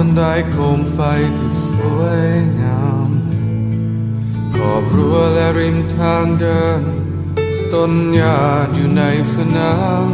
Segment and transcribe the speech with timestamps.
[0.00, 0.98] ชามบันไดโคมไฟ
[1.38, 3.10] ที่สวยงาม
[4.54, 6.82] ขอบรั้วและริมทางเดิน
[7.72, 8.38] ต้นหญ้า
[8.72, 9.02] อยู่ใน
[9.34, 10.06] สนาม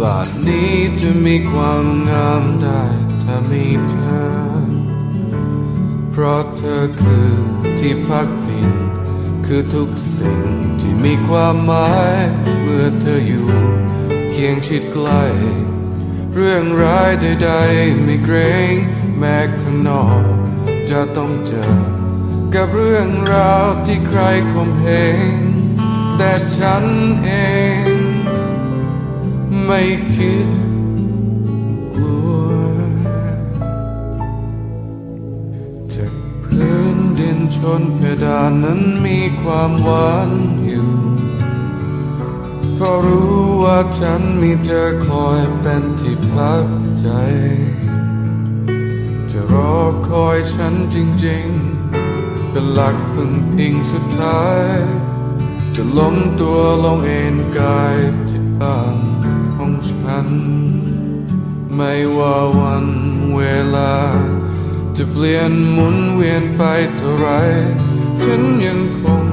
[0.00, 2.82] บ้านนี้จะมีความงามได้
[3.22, 4.26] ถ้ามีเธอ
[6.10, 7.30] เพราะเธอคือ
[7.78, 8.70] ที่พักพิง
[9.46, 10.40] คือทุกสิ่ง
[10.80, 12.16] ที่มีความหมาย
[12.60, 13.48] เมื่อเธออยู่
[14.30, 15.24] เคียงชิดใกล้
[16.38, 18.36] เรื่องร้ายใดๆไม่เกร
[18.72, 18.74] ง
[19.18, 20.24] แม้ข้างนอก
[20.90, 21.74] จะต้องเจอ
[22.54, 24.20] กับเรื่องราวที่ใคร
[24.52, 24.86] คมเห
[25.36, 25.40] ง
[26.16, 26.84] แต่ฉัน
[27.24, 27.30] เอ
[27.84, 27.88] ง
[29.66, 29.82] ไม่
[30.14, 30.48] คิด
[31.94, 32.40] กลัว
[35.94, 36.12] จาก
[36.44, 40.30] พื้นดินชนเพดานนั้นมีความหวาน
[40.66, 41.03] อยู่
[42.84, 46.66] เพราะรู้ว่าฉันมีเธอคอยเป็นที่พัก
[47.00, 47.08] ใจ
[49.30, 49.76] จะรอ
[50.08, 50.96] คอยฉันจ
[51.26, 54.70] ริงๆ เป็นหลักพึ่งพิงสุดท้าย
[55.74, 57.96] จะล้มตัวลงเอนกาย
[58.28, 58.98] ที่บ้าน
[59.54, 60.28] ของฉัน
[61.76, 62.86] ไม่ว่าวัน
[63.36, 63.42] เว
[63.76, 63.96] ลา
[64.96, 66.62] จะเปลี่ยนหมุนเวียนไป
[66.96, 67.28] เท่าไร
[68.24, 69.24] ฉันยังคง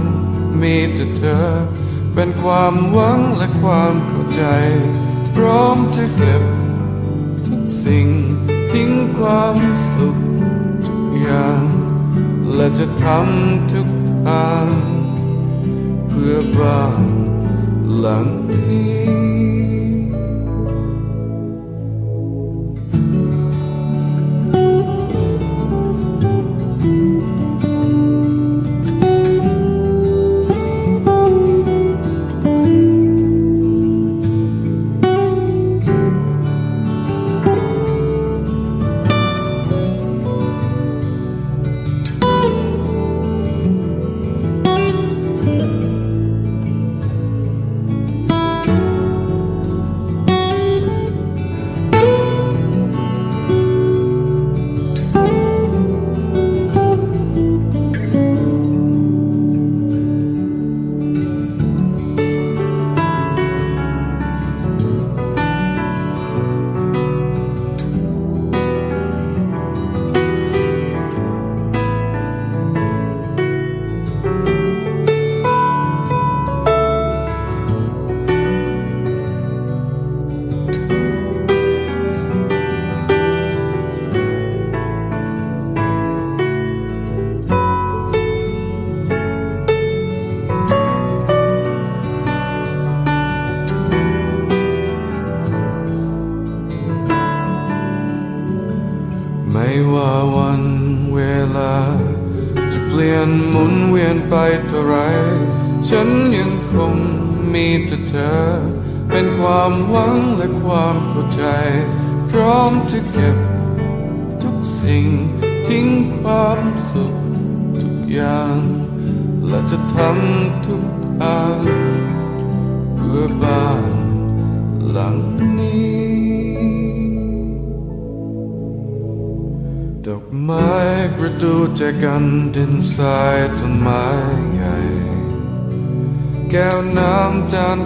[0.61, 1.45] มีแต่เธอ
[2.13, 4.43] เป็นความหวังและความเข้าใจ
[5.35, 6.43] พร้อมจะเก็บ
[7.47, 8.07] ทุกสิ่ง
[8.71, 9.57] ทิ้งความ
[9.91, 10.17] สุข
[10.87, 11.63] ทุกอย่าง
[12.53, 13.89] และจะทำทุก
[14.27, 14.75] ทาง
[16.09, 17.03] เพื่อบ้าน
[17.97, 19.60] หลังนี้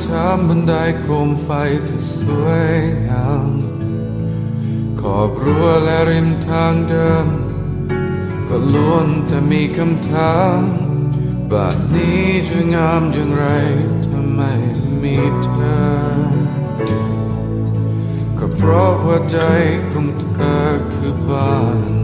[0.05, 1.49] ชามบันไดโคมไฟ
[1.87, 2.75] ที่สวย
[3.07, 3.49] งาม
[5.01, 7.27] ขอบรั้วและริมทางเดิม
[8.47, 10.59] ก็ล้วนแต่มีคำถาม
[11.51, 13.45] บ้านนี้จะงามอย่างไร
[14.05, 14.53] ถ้าไม่
[15.01, 15.95] มีเธอ
[18.39, 19.39] ก็เพราะว่าใจ
[19.91, 21.94] ของเธอคือบ้าน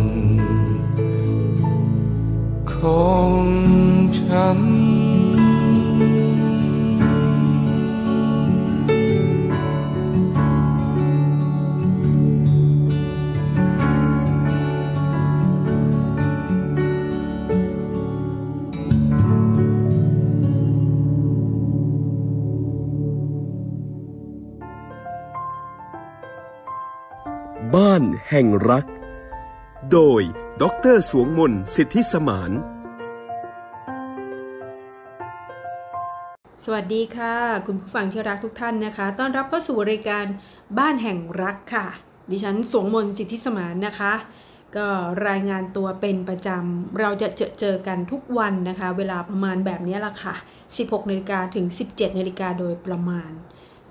[28.41, 28.85] ห่งรัก
[29.91, 30.21] โดย
[30.61, 32.51] ดรสวงมนสิทธิสมาน
[36.63, 37.35] สวัสดีค่ะ
[37.65, 40.25] คุณผู้ฟังที่รักทุกท่านนะคะ ต้อนรับเข้าสู่รายการ
[40.79, 41.87] บ้านแห่งรักค่ะ
[42.31, 44.13] ดิฉันสวงมนสิทธิสมานนะคะ
[44.77, 44.87] ก็
[45.27, 50.35] รายงานตัวเป็นประจำ เราจะเจอเจอกันทุกวันนะคะ เวลาประมาณแบบนี้ละค่ะ
[50.71, 53.31] 16นาฬิกาถึง 17นาฬิกาโดยประมาณ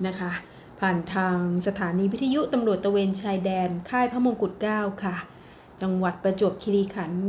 [0.07, 0.33] นะคะ
[0.81, 1.37] ผ่านทาง
[1.67, 5.17] สถานีวิทยุตำรวจตะเวนชายแดน ค่ายพระมงกุฎเกล้าค่ะ
[5.83, 7.27] จังหวัดประจวบคีรีขันธ์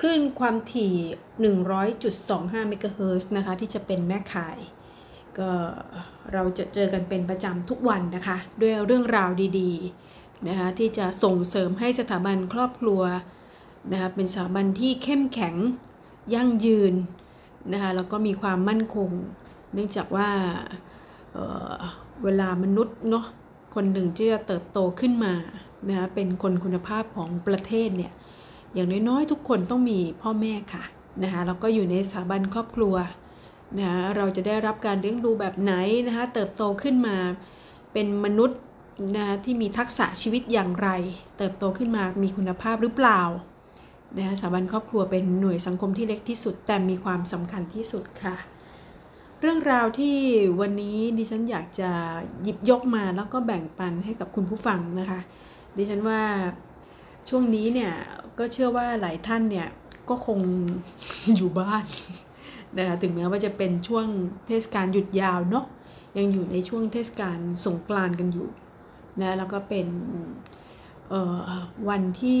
[0.00, 0.94] คลื่นความถี่
[2.00, 4.58] 100.25 เมกะเฮิรตซ์นะคะ ที่จะเป็นแม่ข่าย
[5.38, 5.50] ก็
[6.32, 13.02] เราจะเจอกันเป็นประจำทุกวันนะคะ ด้วยเรื่องราวดีๆนะคะที่จะส่งเสริมให้สถาบันครอบครัว
[13.92, 15.56] นะคะเป็นสถาบันที่เข้มแข็ง
[16.34, 16.94] ยั่งยืน
[17.72, 19.10] นะคะแล้วก็มีความมั่นคง
[19.74, 20.28] เนื่องจากว่า
[22.24, 23.26] เวลามนุษย์เนาะ
[23.74, 25.34] คนหนึ่งที่จะเติบโตขึ้นมา
[25.88, 28.12] นะคะเป็นคนคุณภาพของประเทศเนี่ย
[28.74, 30.84] อย่างน้อยๆ ทุกคนต้องมีพ่อแม่ค่ะ
[31.22, 32.94] นะคะแล้วก็อยู่ในสถาบันครอบครัว
[33.78, 35.72] นะเราจะได้รับการเลี้ยงดูแบบไหน
[36.06, 37.16] นะคะเติบโตขึ้นมา
[37.92, 38.58] เป็นมนุษย์
[39.16, 40.88] นะที่มีทักษะชีวิตอย่างไร
[41.38, 43.20] เติบโตขึ้นมามีคุณภาพหรือเปล่า
[44.16, 48.36] นะคะสถาบันครอบครัวเป็นหน่วยสังคมที่เล็กที่สุด แต่มีความสำคัญที่สุดค่ะ
[49.40, 50.16] เรื่องราวที่
[50.60, 51.90] วันนี้ดิฉันอยากจะ
[52.42, 55.20] หยิบยกมาแล้วก็แบ่งปันให้กับคุณผู้ฟังนะคะ
[55.76, 56.20] ดิฉันว่า
[57.28, 57.92] ช่วงนี้เนี่ย
[58.38, 59.68] ก็เชื่อว่าหลายท่านเนี่ย
[60.08, 60.38] ก็คง
[61.36, 61.84] อยู่บ้าน
[62.78, 64.06] นะคะถึงแม้ว่าจะเป็นช่วง
[64.46, 65.66] เทศกาลหยุดยาวเนาะ
[66.16, 68.48] ยังอยู่ในช่วงเทศกาลสงกรานต์กันอยู่
[69.20, 69.86] นะแล้วก็เป็น
[71.88, 72.40] วันที่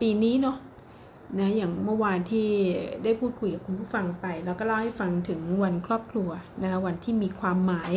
[0.00, 0.56] ปีนี้เนาะ
[1.38, 2.48] นะอย่างเมื่อวานที่
[3.04, 6.30] ได้พูดคุยกับคุณผู้ฟังไป แล้วก็เล่าให้ฟังถึงวันครอบครัว
[6.62, 7.92] นะคะวันที่มีความหมาย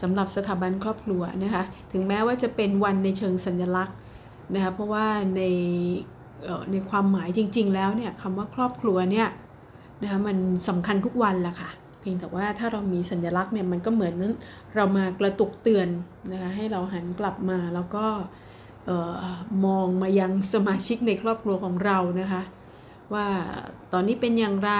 [0.00, 1.62] สำหรับสถาบันครอบครัวนะคะ
[1.92, 3.96] ถึงแม้ว่าจะเป็นวันในเชิงสัญลักษณ์
[4.54, 5.06] นะคะเพราะว่า
[5.36, 5.42] ใน
[6.70, 9.28] ในความหมายจริง ๆ แล้วเนี่ยคำว่าครอบครัวเนี่ย
[10.02, 10.36] นะคะมัน
[10.68, 11.70] สำคัญทุกวันแหละค่ะ
[12.00, 14.14] เพียงแต่ว่าถ้าเรามีสัญลักษณ์เนี่ยมันก็เหมือน
[14.74, 15.88] เรามากระตุกเตือน
[16.32, 18.06] นะคะให้เราหันกลับมาแล้วก็
[19.66, 22.42] มองมายังสมาชิกในครอบครัวของเรานะคะ
[23.14, 23.28] ว่า
[23.92, 24.72] ตอนนี้เป็นอย่างไร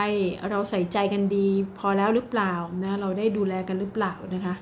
[0.50, 1.48] เราใส่ใจกันดี
[1.78, 2.52] พอแล้วหรือเปล่า
[2.84, 4.54] นะเราได้ดูแลกันหรือเปล่านะคะ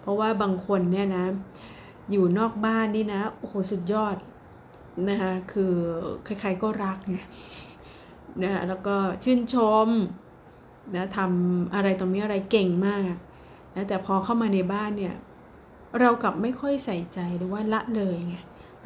[0.00, 1.24] เพราะว่าบางคนเนี่ยนะ
[2.12, 4.16] อยู่นอกบ้านนี่นะโอ้โหสุดยอด
[5.08, 5.74] นะคะคือ
[6.24, 7.18] ใครๆก็รักไง
[8.42, 9.56] นะแล้วก็ชื่นช
[9.86, 9.88] ม
[10.94, 13.12] นะทำอะไรตรงนี้อะไรเก่งมาก
[13.74, 15.14] นะแต่พอเข้ามาในบ้านเนี่ย
[16.00, 18.36] เรากลับไม่ค่อยใส่ใจหรือว่าละเลยไง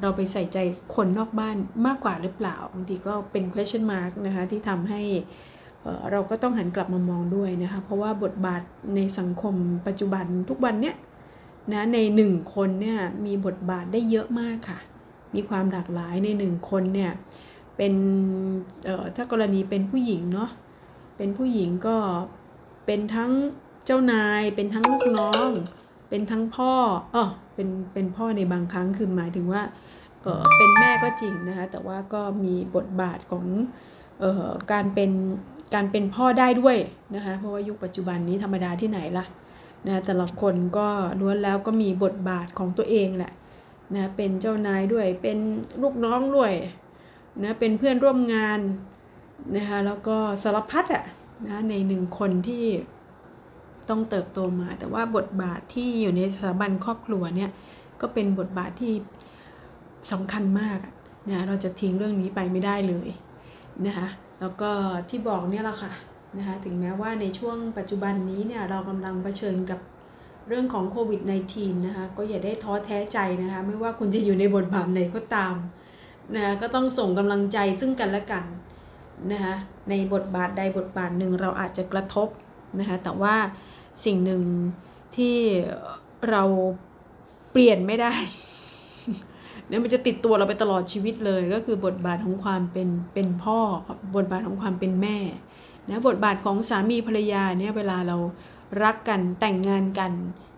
[0.01, 0.59] เราไปใส่ใจ
[0.95, 1.57] คนนอกบ้าน
[1.87, 5.03] มากกว่าหรือเปล่าบางทีก็เป็น question mark นะคะที่ทำให้
[6.11, 8.63] เราก็ต้องหันกลับมามองด้วยนะคะ เพราะว่าบทบาท
[8.95, 9.55] ในสังคม
[9.87, 10.97] ปัจจุบันทุกวันเนี้ย
[11.73, 14.79] นะในหนึ่งคนเนี่ยมีบทบาทได้เยอะมากค่ะ
[15.35, 17.13] มีความหลากหลายในหนึ่งคนเนี่ย
[17.77, 17.95] เป็น
[19.17, 20.51] ถ้ากรณีเป็นผู้หญิงเนาะ
[21.17, 21.97] เป็นผู้หญิงก็
[22.87, 23.33] เป็นทั้ง
[23.85, 25.49] เจ้านายเป็นทั้งลูกน้อง
[26.13, 26.73] เป็นทั้งพ่อ
[27.13, 29.63] เออเป็นเป็นพ่อในบางครั้งคือหมายถึงว่า
[30.23, 33.45] เออเป็นแม่ก็จริงนะคะแต่ว่าก็มีบทบาทของ
[34.21, 35.11] เออการเป็น
[35.75, 36.77] การเป็นพ่อได้ด้วย
[37.15, 39.25] นะคะเพราะว่ายุคปัจจุบันนี้ธรรมดาที่ไหนล่ะ
[39.87, 40.89] นะแต่ละคนก็
[41.21, 43.33] ล้วนแล้วก็มีบทบาทของตัวเองแหละ
[43.95, 45.39] นะเป็นเจ้านายด้วยเป็น
[45.83, 46.53] ลูกน้องด้วย
[47.43, 48.61] นะเป็นเพื่อนร่วมงาน
[49.57, 51.05] นะคะแล้วก็สารพัดอะ
[51.49, 52.65] นะในหนึ่งคนที่
[53.91, 57.51] ต้องเติบโตมา แต่ว่าบทบาทที่อยู่ในสถาบันครอบครัวเนี่ย
[58.01, 58.93] ก็เป็นบทบาทที่
[60.13, 60.79] สำคัญมาก
[61.29, 63.09] นะเราจะทิ้งเรื่องนี้ไปไม่ได้เลย
[63.87, 64.09] นะคะ
[64.41, 64.71] แล้วก็
[65.09, 65.93] ที่บอกเนี่ยแหละค่ะ
[66.39, 69.81] นะคะถึงแม้ว่าในช่วงปัจจุบันนี้เนี่ยเรากำลังเผชิญกับ
[70.49, 71.21] เรื่องของโควิด
[71.55, 75.55] -19 นะคะก็อย่าได้ท้อแท้ใจนะคะไม่ว่าคุณจะอยู่ในบทบาทไหนก็ตาม
[76.37, 78.45] นะก็ต้องส่งกำลังใจซึ่งกันและกัน
[79.33, 79.55] นะคะ
[79.91, 82.29] ในบทบาทใดบทบาทหนึ่งเราอาจจะกระทบ
[82.79, 83.35] นะคะแต่ว่า
[84.05, 84.43] สิ่งหนึ่ง
[85.17, 85.37] ที่
[86.31, 86.43] เรา
[87.53, 88.13] เปลี่ยนไม่ได้
[89.69, 93.59] เนี่ยมันจะติดตัวเราไปตลอดชีวิตเลยก็คือบทบาทของความเป็นเป็นพ่อ
[94.17, 95.19] บทบาทของความเป็นแม่
[95.89, 98.17] นะบทบาทของสามีภรรยาเนี่ยเวลาเรา
[98.83, 100.13] รักกันแต่งงานกัน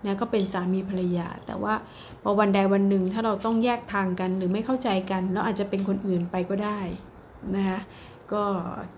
[0.04, 1.74] นะก็เป็นสามีภรรยา แต่ว่า
[2.22, 6.80] พอวันใดวันหนึ่งถ้าเราต้องแยกทางกันหรือไม่เข้าใจกันเราอาจจะเป็นคนอื่นไปก็ได้
[7.56, 7.78] นะคะ
[8.32, 8.44] ก็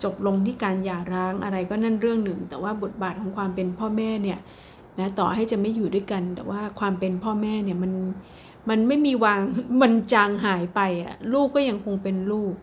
[0.02, 4.38] จบลงที่การหย่าร้างอะไรก็นั่นเรื่องหนึ่ง แต่ว่าบทบาทของความเป็นพ่อแม่เนี่ย
[4.98, 7.92] นะต่อให้จะไม่อยู่ด้วยกัน แต่ว่าความเป็นพ่อแม่เนี่ยมัน
[8.68, 9.40] มันไม่มีวาง
[9.82, 12.54] มันจางหายไปอะลูกก็ยังคงเป็นลูก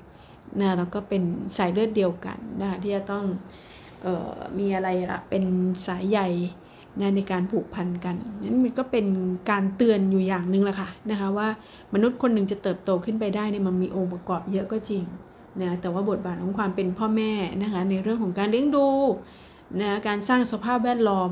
[0.62, 1.24] นะแล้วก็เป็น
[1.58, 3.26] สายเลือดเดียวกันนะที่จะต้อง
[4.06, 5.44] ออมีอะไรล่ะเป็น
[5.88, 6.30] สายใหญ่
[7.00, 9.06] นะในการผูกพันกันนั้นมันก็เป็น
[9.52, 11.48] การเตือนอยู่อย่างหนึ่งแหละค่ะนะคะว่า
[11.94, 15.04] มนุษย์คนหนึ่งจะเติบโตขึ้นไปได้เนี่ยมันมีองค์ประกอบเยอะก็จริง
[15.62, 17.32] นะแต่ว่าบทบาทของความเป็นพ่อแม่
[17.62, 18.88] นะคะในเรื่องของการเลี้ยงดู
[19.82, 21.32] นะการสร้างสภาพแวดล้อม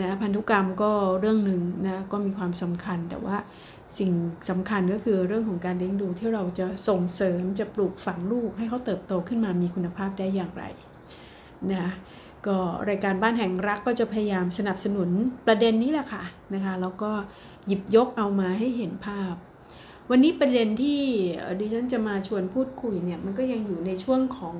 [0.00, 3.36] นะพันธุกรรมก็เรื่องหนึ่งนะก็มีความสำคัญ แต่ว่า
[3.98, 4.12] สิ่ง
[4.50, 10.64] สำคัญก็คือเรื่องของการเลี้ยงดูที่เราจะส่งเสริมจะปลูกฝังลูกให้เขาเติบโตขึ้นมามีคุณภาพได้อย่างไร
[11.72, 11.86] นะ
[12.46, 15.10] ก็รายการบ้านแห่งรักก็จะพยายามสนับสนุน
[15.46, 16.22] ประเด็นนี้แหละค่ะ
[16.54, 17.10] นะคะแล้วก็
[17.66, 19.34] หยิบยกเอามาให้เห็นภาพ
[20.12, 21.00] วันนี้ประเด็นที่
[21.60, 24.56] ดิฉันจะมาชวนพูดคุยเนี่ยมันก็ยังอยู่ในช่วงของ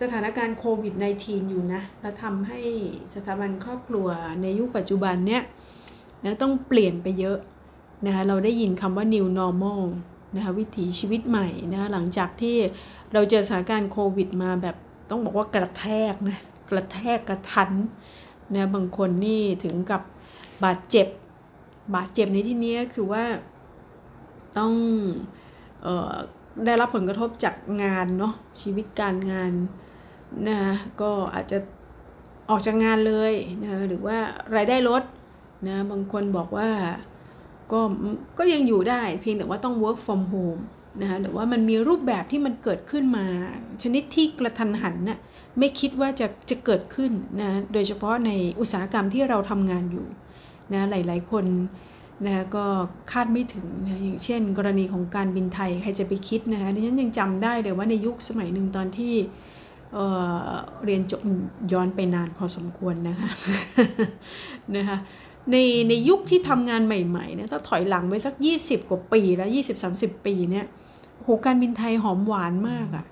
[0.00, 2.60] สถานการณ์โควิด -19 อยู่นะ แล้วทำให้
[3.14, 4.08] สถาบันครอบครัว
[4.42, 5.42] ในยุคปัจจุบันเนี่ย
[6.24, 7.38] นะต้องเปลี่ยนไปเยอะ
[8.06, 9.82] นะคะเราได้ยินคำว่า new normal
[10.34, 12.56] นะคะวิถีชีวิตใหม่นะคะหลังจากที่
[13.12, 14.76] เราเจอสถานการณ์โควิดมาแบบ
[15.10, 16.38] ต้องบอกว่ากระแทกนะ
[16.70, 17.70] กระแทกกระทัน
[18.54, 20.02] นะบางคนนี่ถึงกับ
[20.64, 21.06] บาดเจ็บ
[21.94, 23.24] บาดเจ็บในที่นี้คือว่า
[24.58, 24.72] ต้อง
[25.86, 26.14] ออ
[26.64, 29.52] ได้รับผลกระทบจากงานเนาะชีวิตการงาน
[30.48, 31.58] นะะก็อาจจะ
[32.50, 33.32] ออกจากงานเลย
[33.62, 34.16] นะหรือว่า
[34.56, 35.02] รายได้ลด
[35.68, 36.68] นะบางคนบอกว่า
[37.72, 37.80] ก็
[38.38, 40.62] ก็ยังอยู่ได้เพียงแต่ว่าต้อง work from home
[41.00, 43.26] นะคะหรือว่ามันมีรูปแบบที่มันเกิดขึ้นมา
[43.82, 45.18] ชนิดที่กระทันหันนะ่ะ
[45.58, 50.06] ไม่คิดว่าจะจะเกิดขึ้นนะโดยเฉพาะในอุตสาหกรรมที่เราทำงานอยู่
[50.72, 51.44] นะหลาย ๆ คน
[52.24, 52.64] นะก็
[53.12, 59.14] คาดไม่ถึงนะอย่างเช่น กรณีของการบินไทยใครจะไปคิดนะคะดิฉันยังจำได้เลยว่าในยุคสมัยหนึ่งตอนที่
[59.94, 61.20] เเรียนจบ
[61.72, 63.30] ย้อนไปนานพอสมควรนะคะ
[64.76, 64.98] นะคะ
[65.52, 65.56] ใน
[65.88, 69.48] ในยุคที่ทำงานใหม่ๆเนี่ยถ้าถอยหลังไปสัก 20 กว่าปีแล้ว
[69.88, 70.66] 20-30 ปีเนี่ย
[71.22, 73.06] โหการบินไทยหอมหวานมากอะ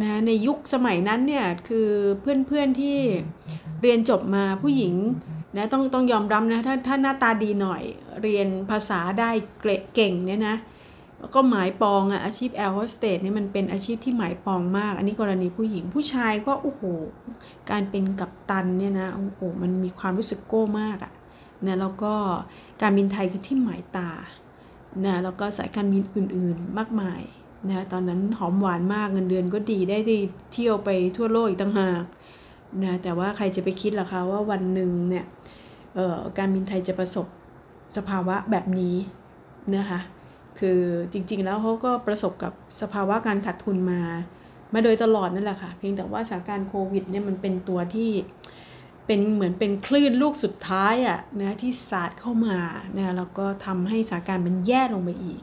[0.00, 1.88] นะในยุคสมัยนั้นเนี่ยคือ
[2.20, 2.98] เพื่อนๆที่
[3.82, 4.94] เรียนจบมาผู้หญิง
[5.58, 7.82] นะต้องต้องยอมรับนะถ้าถ้าหน้าตาดีหน่อย
[8.22, 9.30] เรียนภาษาได้
[9.94, 10.56] เก่งเนี่ยนะ
[11.34, 16.82] ก็หมายปองอะอาชีพแอร์โฮสเตสเนี่ยมันเป็นอาชีพที่หมายปองมาก อันนี้กรณีผู้หญิงผู้ชายก็โอ้โห
[17.70, 21.12] การเป็นกัปตันเนี่ยนะโอ้โหมันมีความรู้สึกโก้มากอะ
[21.66, 22.14] นะแล้วก็
[22.82, 24.10] การบินไทยคือที่หมายตา
[25.04, 27.22] นะแล้วก็สายการบินอื่นๆมากมาย
[27.68, 30.18] นะตอนนั้นหอมหวานมากเงินเดือนก็ดีได้ดี
[30.52, 32.02] เที่ยวไปทั่วโลกอีกต่างหาก
[32.84, 35.24] นะแต่ว่าใครจะไปคิดล่ะคะว่าวันหนึ่งเนี่ย
[36.38, 37.26] การบินไทยจะประสบ
[37.96, 38.96] สภาวะแบบนี้
[39.76, 40.00] นะคะ
[40.58, 40.80] คือ
[41.12, 44.00] จริงๆแล้วเขาก็ประสบกับสภาวะการขาดทุนมา
[44.74, 48.10] มาโดยตลอดนั่นแหละค่ะ เพียงแต่ว่าสถานการณ์โควิดเนี่ยมันเป็นตัวที่
[49.06, 52.58] เป็นเหมือนเป็นคลื่นลูกสุดท้ายอะนะที่สาดเข้ามา
[52.96, 55.40] นะแล้วก็ทำให้สถานการณ์มันแย่ลงไปอีก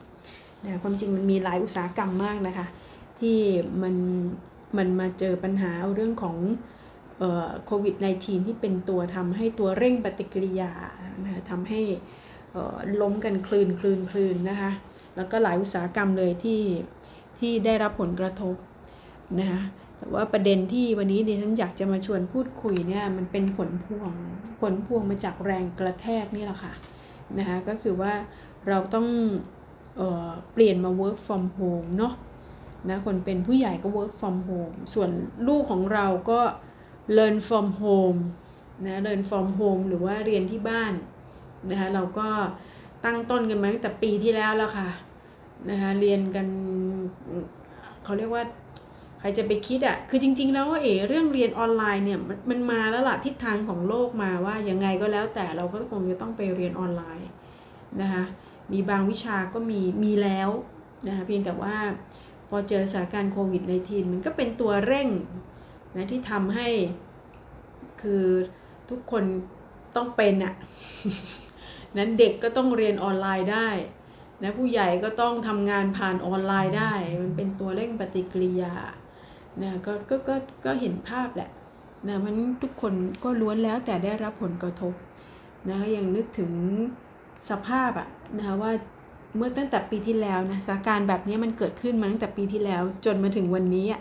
[0.64, 2.66] นะความจริงมันมีหลายอุตสาหกรรมมากนะคะ
[3.20, 3.38] ที่
[3.82, 3.94] มัน
[4.76, 6.36] มันมาเจอปัญหาเรื่องของ
[7.66, 10.72] โควิด -19 ที่เป็นตัวทำให้ตัวเร่งปฏิกิริยา
[11.24, 11.80] นะทำให้
[13.00, 14.70] ล้มกันคลืนคลืนคลืนนะคะ
[15.16, 16.62] แล้วก็หลายอุตสาหกรรมเลยที่
[17.38, 18.54] ที่ได้รับผลกระทบ
[19.40, 19.60] นะคะ
[19.98, 24.10] แต่ว่าประเด็นที่วันนี้ดิฉันอยากจะมาชวนพูดคุยเนี่ยมันเป็นผลพวง
[24.60, 26.72] ผลพวงมาจากแรงกระแทกนี่แหละค่ะ
[27.38, 28.12] นะคะก็คือว่า
[28.68, 29.06] เราต้อง
[29.96, 32.14] เออเปลี่ยนมา work from home เนาะ
[32.88, 35.10] นะคนเป็นผู้ใหญ่ก็ work from home ส่วน
[35.48, 36.40] ลูกของเราก็
[37.16, 38.20] learn from home
[38.84, 40.92] นะ learn from home หรือว่าเรียนที่บ้าน
[41.70, 42.28] นะคะเราก็
[43.04, 44.88] ตั้งต้นกันมาตั้งแต่ปีที่แล้วแล้วค่ะ
[45.70, 46.46] นะคะเรียนกัน
[48.04, 48.44] เขาเรียกว่า
[49.20, 52.18] ใครจะไปคิดอะ่ะ คือจริง ๆ แล้วเอ๋เรื่องเรียนออนไลน์เนี่ย
[52.50, 57.28] มันมาแล้วล่ะทิศทางของโลกมาว่ายังไงก็แล้วแต่เราก็คงจะต้องไปเรียนออนไลน์
[58.00, 58.24] นะคะ
[58.72, 60.50] มีบางวิชาก็มีมีแล้ว
[61.06, 61.76] นะคะเพียงแต่ว่า
[62.48, 65.08] พอเจอสถานการณ์โควิด -19 มันก็เป็นตัวเร่ง
[65.96, 66.68] นะที่ทำให้
[68.02, 68.24] คือ
[68.90, 69.24] ทุกคน
[69.96, 70.54] ต้องเป็นอะ่ะ
[71.98, 73.68] นั้นเด็กก็ต้องเรียนออนไลน์ได้
[74.42, 78.74] นะผู้ใหญ่ก็ต้องทำงานผ่านออนไลน์ได้ มันเป็นตัวเร่งปฏิกิริยา
[79.62, 80.34] นะก็ก็ก็
[80.64, 81.50] ก็เห็นภาพแหละ
[82.08, 84.92] นะมันทุกคนก็ล้วนแล้วแต่ได้รับผลกระทบ
[85.68, 86.52] นะยังนึกถึง
[87.50, 88.72] สภาพอะนะคะว่า
[89.36, 94.00] เมื่อตั้งแต่ปีที่แล้วนะสถานการณ์แบบนี้มันเกิดขึ้นมาตั้งแต่ปีที่แล้วจนมาถึงวันนี้อะ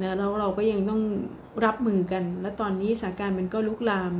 [0.00, 1.02] นะแล้วเราก็ยังต้อง
[1.64, 4.14] รับมือกัน แล้วตอนนี้สถานการณ์มันก็ลุกลาม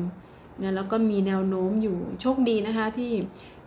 [0.63, 3.13] นะแล้วก็มีแนวโน้มอยู่โชคดีนะคะที่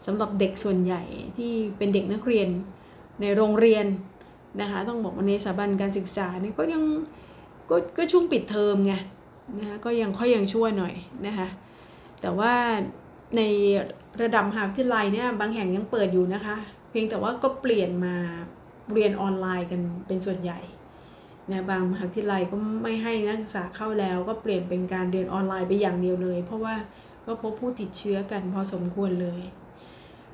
[0.05, 1.03] สำหรับเด็กส่วนใหญ่
[1.37, 2.47] ที่เป็นเด็กนักเรียน
[3.21, 3.85] ในโรงเรียน
[4.61, 6.83] นะคะต้องบอกว่าในสถาบันการศึกษาเนี่ยก็ยัง
[7.69, 8.93] ก็ก็ช่วงปิดเทอมไง
[9.59, 10.93] นะคะก็ยังค่อยยังช่วยหน่อย
[11.27, 11.47] นะคะ
[12.21, 12.53] แต่ว่า
[13.37, 13.41] ใน
[14.21, 16.55] ระดับมหาวิทยาลัยเนี่ยบางแห่งยังเปิดอยู่นะคะ
[16.89, 18.15] เพียงแต่ว่าก็เปลี่ยนมา
[18.93, 20.59] เรียนออนไลน์กันเป็นส่วนใหญ่
[21.51, 26.75] นะบางมหาวิทยาลัยก็ไม่ให้นักศึกษาเข้าแล้วก็เปลี่ยนเป็นการเรียนออนไลน์ไปอย่างเดียวเลย เพราะว่า
[27.25, 29.41] ก็พบผู้ติดเชื้อกันพอสมควรเลย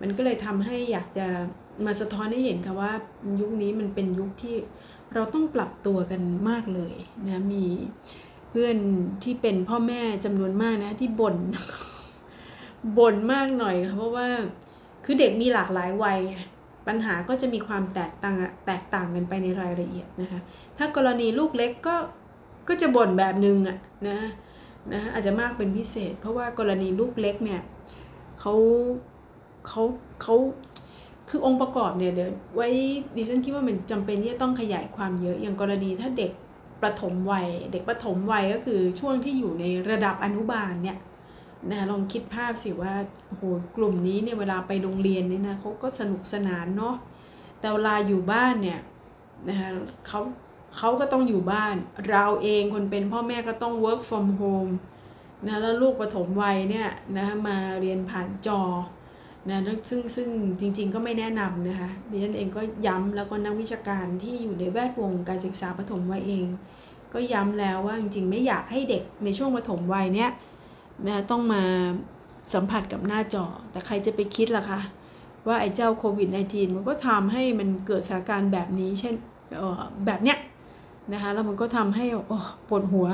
[0.02, 1.28] มันก็เลยทำให้อยากจะ
[1.86, 2.92] มาสะท้อนให้เห็นค่ะว่า
[3.42, 4.56] ยุคนี้มันเป็นยุคที่
[5.14, 6.96] เราต้องปรับตัวกันมากเลย
[7.28, 7.66] นะมี
[8.50, 8.78] เพื่อน
[9.24, 11.36] ที่เป็นพ่อแม่จำนวนมากนะที่บน่น
[12.98, 14.28] บ่นมากหน่อยค่ะเพราะว่า
[15.06, 16.20] คือเด็กมีหลากหลายวัย
[16.88, 18.36] ปัญหาก็จะมีความแตกต่าง
[18.68, 20.40] แตกต่างกันไปในรายละเอียดนะคะ
[20.78, 21.96] ถ้ากรณีลูกเล็กก็
[22.70, 24.18] ก็จะบ่นแบบนึงอะนะ
[24.94, 27.62] นะอาจจะมากเป็นพิเศษ เพราะว่ากรณีลูกเล็กเนี่ย
[28.40, 28.54] เขา
[29.68, 29.84] เขา
[30.22, 30.36] เขา
[31.30, 32.70] คือองค์ประกอบเนี่ยเดี๋ยวไว้
[33.16, 36.32] ดิฉันคิดว่ามันจำเป็นที่จะต้องขยายความเยอะอย่างกรณีถ้าเด็ก
[36.82, 40.98] ประถมวัย เด็กประถมวัยก็คือช่วงที่อยู่ในระดับอนุบาลเนี่ย
[41.72, 42.94] นะลองคิดภาพสิว่า
[43.28, 43.44] โอ้โห
[43.78, 46.96] กลุ่มนี้เนี่ยเวลาไปโรงเรียนเนี่ยนะเขาก็สนุกสนานเนาะ
[47.60, 48.80] แต่เวลาอยู่บ้านเนี่ย
[49.50, 49.70] นะคะ
[50.08, 50.22] เขา
[50.78, 51.76] เขาก็ต้องอยู่บ้าน
[52.10, 54.74] เราเองคนเป็นพ่อแม่ก็ต้อง work from home
[55.48, 58.62] นะแล้วลูกประถมวัยเนี่ยนะมาเรียนผ่านจอ
[59.50, 60.28] นะซึ่งซึ่ง
[60.60, 66.46] จริงๆก็ไม่แนะนำนะคะดิฉันเองก็ย้ำแล้วก็นักวิชาการที่อยู่ในแวดวงการศึกษาประถมวัยเอง
[67.14, 70.32] ก็ย้ำแล้วว่าจริงๆ ไม่อยากให้เด็กในช่วงประถมวัยเนี้ย
[71.08, 71.64] นะต้องมา
[72.54, 74.80] สัมผัสกับหน้าจอ แต่ใครจะไปคิดล่ะคะ
[75.48, 79.14] ว่าไอ้เจ้าโควิด -19 มันก็ทำให้มันเกิดสถานการณ์แบบนี้ เช่น
[80.06, 80.38] แบบเนี้ย
[81.14, 82.06] นะคะ แล้วมันก็ทำให้
[82.70, 83.08] ปวดหัว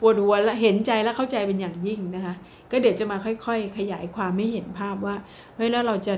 [0.00, 2.34] ปวดหัวและเห็นใจและเข้าใจเป็นอย่างยิ่งนะคะ
[2.70, 5.14] ก็เดี๋ยวจะมาค่อยๆ ขยายความไม่เห็นภาพว่า
[5.56, 6.14] เฮ้ยแล้วเราจะ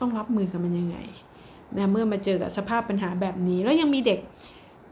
[0.00, 0.98] ต้องรับมือกับมันยังไง
[1.76, 4.18] นะเมื่อมาเจอกับสภาพปัญหาแบบนี้ แล้วยังมีเด็ก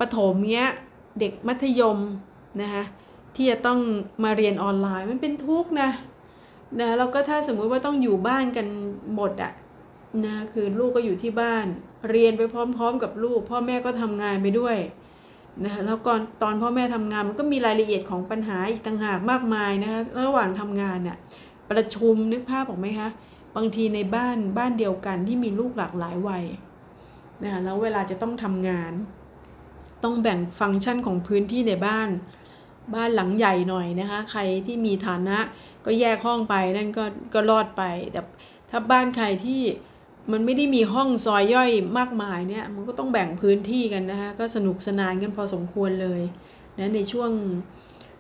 [0.01, 0.69] ประถมเนี้ย
[1.21, 1.99] เด็กมัธยม
[2.63, 2.85] นะคะ
[3.37, 3.81] ที่จะต้อง
[4.25, 5.91] มาเรียนออนไลน์มันเป็นทุกข์นะ
[6.81, 8.67] นะแล้วก็ถ้าสมมุติว่าต้องอยู่บ้านกัน
[9.15, 9.53] หมดอะ
[10.27, 11.67] นะคือลูกก็อยู่ที่บ้าน
[12.11, 14.77] เรียนไปพร้อม ๆ กับลูก พ่อแม่ก็ทำงานไปด้วย
[15.65, 21.17] นะแล้วก่อนตอนพ่อแม่ทำงานมันก็มีรายละเอียดของปัญหาอีกต่างหากมากมายนะคะระหว่างทำงานเนี่ย
[21.71, 23.09] ประชุมนึกภาพออกไหมคะ
[23.57, 26.45] บางทีในบ้านบ้านเดียวกันที่มีลูกหลากหลายวัย
[27.43, 28.93] นะแล้วเวลาจะต้องทำงาน
[30.05, 32.09] ต้องแบ่งฟังก์ชันของพื้นที่ในบ้าน
[32.95, 35.39] บ้านหลังใหญ่หน่อยนะคะ ใครที่มีฐานะ
[35.85, 38.21] ก็แยกห้องไปนั่นก็ก็รอดไป แต่
[38.71, 39.63] ถ้าบ้านใครที่
[40.33, 46.23] มันไม่ได้มีห้องซอยย่อยมากมายเนี่ยมันก็ต้องแบ่งพื้นที่กันนะคะก็สนุกสนานกันพอสมควรเลย
[46.79, 47.31] นะในช่วง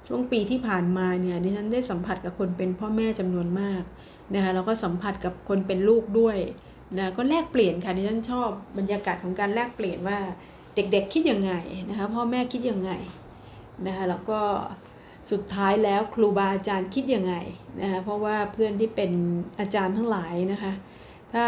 [0.09, 3.83] ช่วงปีที่ผ่านมาเนี่ยดิฉันได้สัมผัสกับคนเป็นพ่อแม่จำนวนมาก
[4.35, 6.38] นะคะแล้วก็สัมผัสกับคนเป็นลูกด้วย
[6.98, 8.48] นะก็แลกเปลี่ยนค่ะดิฉันชอบ
[8.79, 10.18] บรรยากาศของการแลกเปลี่ยนว่า
[10.75, 11.53] เด็กๆคิดยังไง
[11.90, 12.90] นะคะพ่อแม่คิดยังไง
[13.87, 14.40] นะคะแล้วก็
[15.30, 17.35] สุดท้ายแล้วครูบาอาจารย์คิดยังไง
[17.80, 19.12] นะคะเพราะว่าเพื่อนที่เป็น
[19.61, 20.72] อาจารย์ทั้งหลายนะคะ
[21.32, 21.44] ถ้า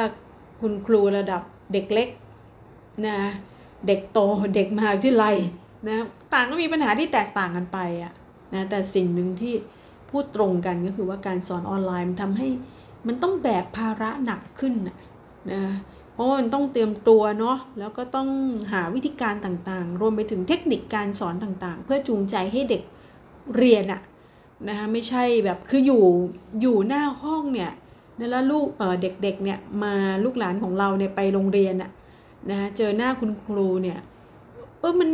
[0.61, 2.09] คุณครูระดับเด็กเล็ก
[3.07, 3.19] นะ
[3.87, 4.19] เด็กโต
[4.55, 5.37] เด็กมหาวิทยาลัย
[5.89, 8.13] นะต่างก็มีปัญหาที่แตกต่างกันไปอะ
[8.55, 9.55] นะแต่สิ่งหนึ่งที่
[10.11, 12.49] พูดตรงกันก็คือว่าการสอนออนไลน์มันทำให้
[13.07, 14.97] มันต้องแบกภาระหนักขึ้นนะ
[15.53, 15.61] นะ
[16.15, 18.29] เพราะมันต้องเตรียมตัวเนาะแล้วก็ต้อง
[18.73, 22.83] หาวิธีการต่างๆ รวมไปถึงเทคนิคการสอนต่างๆ เพื่อจูงใจให้เด็ก
[23.57, 24.03] เรียนอะ
[24.69, 26.05] นะคะไม่ใช่แบบคืออยู่
[26.61, 27.73] อยู่หน้าห้องเนี่ย
[28.31, 31.91] แล้วลูกเเด็กๆเนี่ยมาลูกหลานของเราเนี่ยไปโรงเรียนอะ
[32.51, 33.99] นะเจอหน้าคุณครูเนี่ย
[34.81, 35.11] เออมัน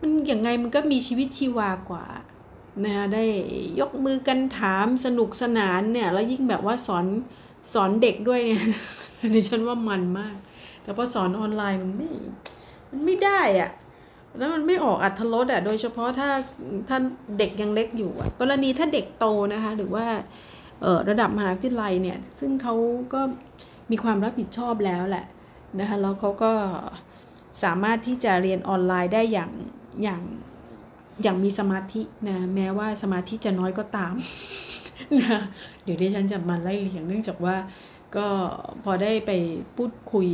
[0.00, 2.04] มันอย่างไงมันก็มีชีวิตชีวากว่า
[2.84, 3.24] นะคะได้
[3.80, 7.06] ยกมือกันถามสนุกสนานเนี่ยแล้วยิ่งแบบว่าสอน
[7.72, 8.64] สอนเด็กด้วยเนี่ย
[9.34, 10.36] ดิฉันว่ามันมาก
[10.82, 12.10] แต่พอสอนออนไลน์มันไม่
[12.90, 13.70] มันไม่ได้อะ
[14.38, 16.30] แล้วมันไม่ออกอัธรสอะ โดยเฉพาะถ้า
[16.88, 17.02] ถ้าน
[17.38, 20.06] เด็กยังเล็กอยู่อะ กรณีถ้าเด็กโตนะคะ หรือว่า
[20.80, 22.74] เออระดับมหาวิทยาลัยเนี่ย ซึ่งเขา
[23.14, 23.20] ก็
[23.90, 25.26] มีความรับผิดชอบแล้วแหละ
[25.80, 26.52] นะคะ แล้วเขาก็
[27.62, 29.50] สามารถที่จะเรียนออนไลน์ได้อย่าง
[30.02, 30.22] อย่าง
[31.22, 34.14] อย่างมีสมาธินะ แม้ว่าสมาธิจะน้อยก็ตาม
[35.20, 35.40] นะ
[35.84, 37.56] เดี๋ยวดิฉันจะมาไล่เรียงเนื่องจากว่า
[38.16, 38.26] ก็
[38.84, 39.30] พอได้ไป
[39.76, 40.28] พูดคุย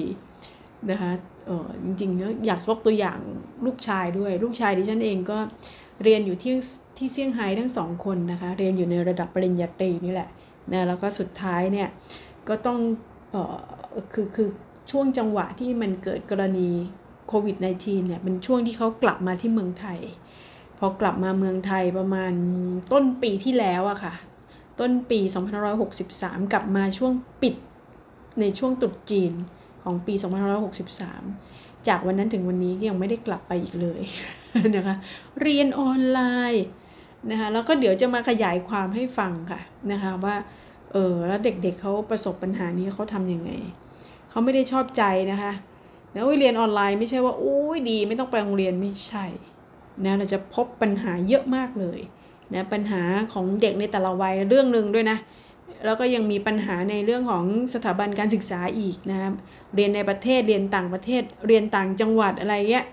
[0.91, 1.11] นะคะ
[1.47, 3.19] เออจริงๆเนะอยากยกตัวอย่าง
[3.67, 5.39] ลูกชายด้วย ลูกชายดิฉันเองก็
[6.03, 6.55] เรียนอยู่ที่
[6.97, 10.29] ที่เซี่ยงไฮ้ทั้งสองคนนะคะเรียนอยู่ในระดับปริญญาตรีนี่แหละ
[10.73, 11.89] นะแล้วก็สุดท้ายเนี่ย
[12.49, 12.79] ก็ต้อง
[13.31, 13.57] เออ
[14.13, 14.49] คือคือ
[14.91, 16.69] ช่วงจังหวะที่มันเกิดกรณี
[17.29, 19.99] โควิด -19 เนี่ยเป็นช่วงที่เขากลับมาที่เมืองไทย
[20.79, 22.33] พอกลับมาเมืองไทยประมาณ
[22.93, 24.15] ต้นปีที่แล้วอะค่ะ
[24.81, 25.21] ต้นปี
[25.87, 27.13] 2563 กลับมาช่วง
[27.43, 27.55] ปิด
[28.41, 29.33] ในช่วงตรุษจีน
[29.83, 30.15] ของปี
[30.81, 34.03] 2563 จากวันนั้นถึงวันนี้ยังไม่ได้กลับไปอีกเลย
[34.77, 34.97] นะคะ
[35.43, 36.21] เรียนออนไล
[36.53, 36.65] น์
[37.31, 39.61] นะคะแล้วก็เดี๋ยวจะมาขยายความให้ฟังค่ะ
[39.93, 40.37] นะคะว่า
[40.93, 43.51] เออแล้วเด็กๆเเขาประสบปัญหานี้เขาทำยังไง
[44.31, 45.53] เขาไม่ได้ชอบใจนะคะ
[46.13, 49.27] แล้วเรียนออนไลน์ไม่ใช่ว่าโอ้ยดี ไม่ต้องไปโรงเรียนไม่ใช่
[50.05, 52.01] นะเราจะพบปัญหาเยอะมากเลย
[52.55, 55.19] นะปัญหาของเด็กในแต่ละวัยเรื่องหนึ่งด้วยนะ
[55.85, 59.33] แล้วก็ยังมีปัญหาในเรื่องของสถาบันการศึกษาอีกนะครับ
[59.75, 62.87] เรียนในประเทศเรียนต่างประเทศเรียนต่างจังหวัดอะไรเงี้ย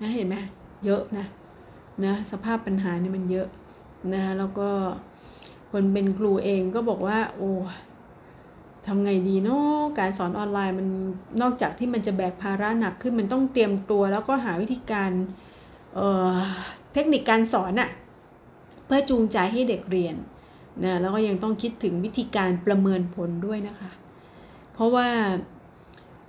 [0.00, 0.36] นะเห็นไหม
[0.84, 1.26] เยอะนะ
[2.04, 3.48] นะสภาพปัญหานี่มันเยอะ
[4.14, 4.68] นะแล้วก็
[5.72, 7.52] คนเป็นครูเองก็บอกว่า โอ้
[8.86, 10.88] ทำไงดีเนาะการสอนออนไลน์มัน
[11.40, 15.10] นอกจากที่มันจะแบกภาระหนักขึ้นมันต้องเตรียมตัวแล้วก็หาวิธีการ
[15.94, 17.90] เเทคนิคการสอนอะ
[18.88, 20.16] เพื่อจูงใจให้เด็กเรียน
[20.84, 23.90] นะแล้วก็ยังต้องคิดถึงวิธีการประเมินผลด้วยนะคะ
[24.74, 25.08] เพราะว่า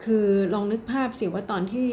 [0.03, 1.87] คือลองนึกภาพสิว่าตอนที่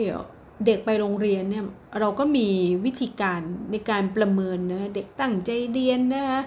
[0.66, 1.64] เด็กไปโรงเรียนเนี่ย
[2.00, 2.48] เราก็มี
[2.85, 6.40] วิธีการในการประเมินนะเด็กตั้งใจเรียนนะคะ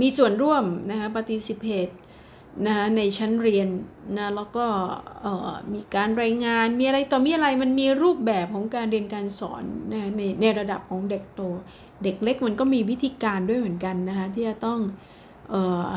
[0.00, 1.18] มีส่วนร่วมนะคะป
[2.66, 3.68] นะในชั้นเรียน
[4.18, 4.66] นะแล้วก็
[5.72, 11.40] มีการรายงานมีอะไรต่อมีอะไรมันมีรูปแบบของการเรียนการสอนนะในในระดับของเด็กโต
[12.04, 14.78] เด็กเล็กมันก็มีวิธีการด้วยเหมือนกันนะคะที่จะต้อง
[15.52, 15.54] อ
[15.86, 15.88] อ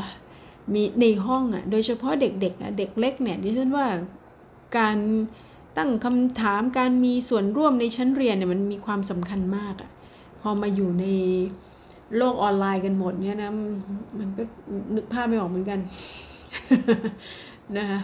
[0.74, 3.86] มีในห้องอะ่ะโดยเฉพาะเด็กๆอะเด็กเล็กเนี่ยดิฉันว่า
[4.78, 4.98] การ
[5.78, 9.90] ตั้งคำถามการมีส่วนร่วมในชั้นเรียนเนี่ยมันมีความสำคัญมากอะ่ะ
[10.40, 11.06] พอมาอยู่ใน
[12.16, 13.50] โลกออนไลน์กันหมดเนี่ยนะ
[14.18, 14.42] มันก็
[14.94, 15.78] นึกภาพไม่ออกเหมือนกัน
[17.76, 18.00] นะคะ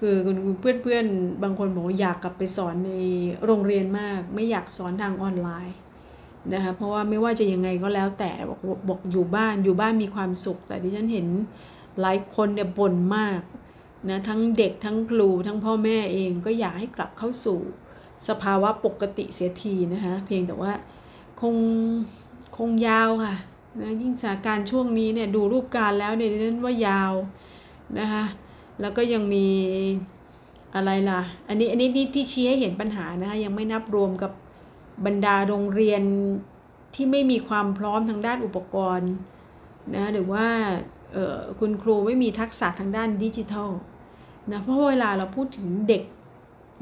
[0.00, 2.92] คือคุณเพื่อนๆบางคนบอกอยากกลับไปสอนใน
[3.44, 5.76] โรงเรียนมาก ไม่อยากสอนทางออนไลน์
[6.54, 11.26] นะคะเพราะว่าไม่ว่าจะยังไงก็แล้วแต่บอกบอกอยู่บ้านอยู่บ้านมีความสุข แต่ที่ฉันเห็น
[12.00, 13.40] หลายคนเนี่ยบ่นมาก
[14.10, 17.60] นะทั้งเด็กทั้งครูทั้งพ่อแม่เองก็อยากให้กลับเข้าสู่
[18.28, 20.72] สภาวะปกติเสียทีนะคะเพียงแต่ว่า
[21.40, 21.56] คง
[22.56, 23.36] คงยาวค่ะ
[23.80, 27.12] นะยิ่งสถานการณ์ช่วงนี้เนี่ยดูรูปการแล้วเนี่ยนั้นว่ายาว
[27.98, 28.24] นะคะ
[28.80, 29.46] แล้วก็ยังมี
[30.74, 34.32] อะไรล่ะ อันนี้อันนี้ที่ชี้ให้เห็นปัญหานะคะยังไม่นับรวมกับ
[35.06, 36.02] บรรดาโรงเรียน
[36.94, 39.12] ที่ไม่มีความพร้อมทางด้านอุปกรณ์
[39.94, 40.46] นะหรือว่า
[41.60, 43.70] คุณครูไม่มีทักษะทางด้านดิจิทัล
[44.52, 46.02] นะเพราะเวลาเราพูดถึงเด็ก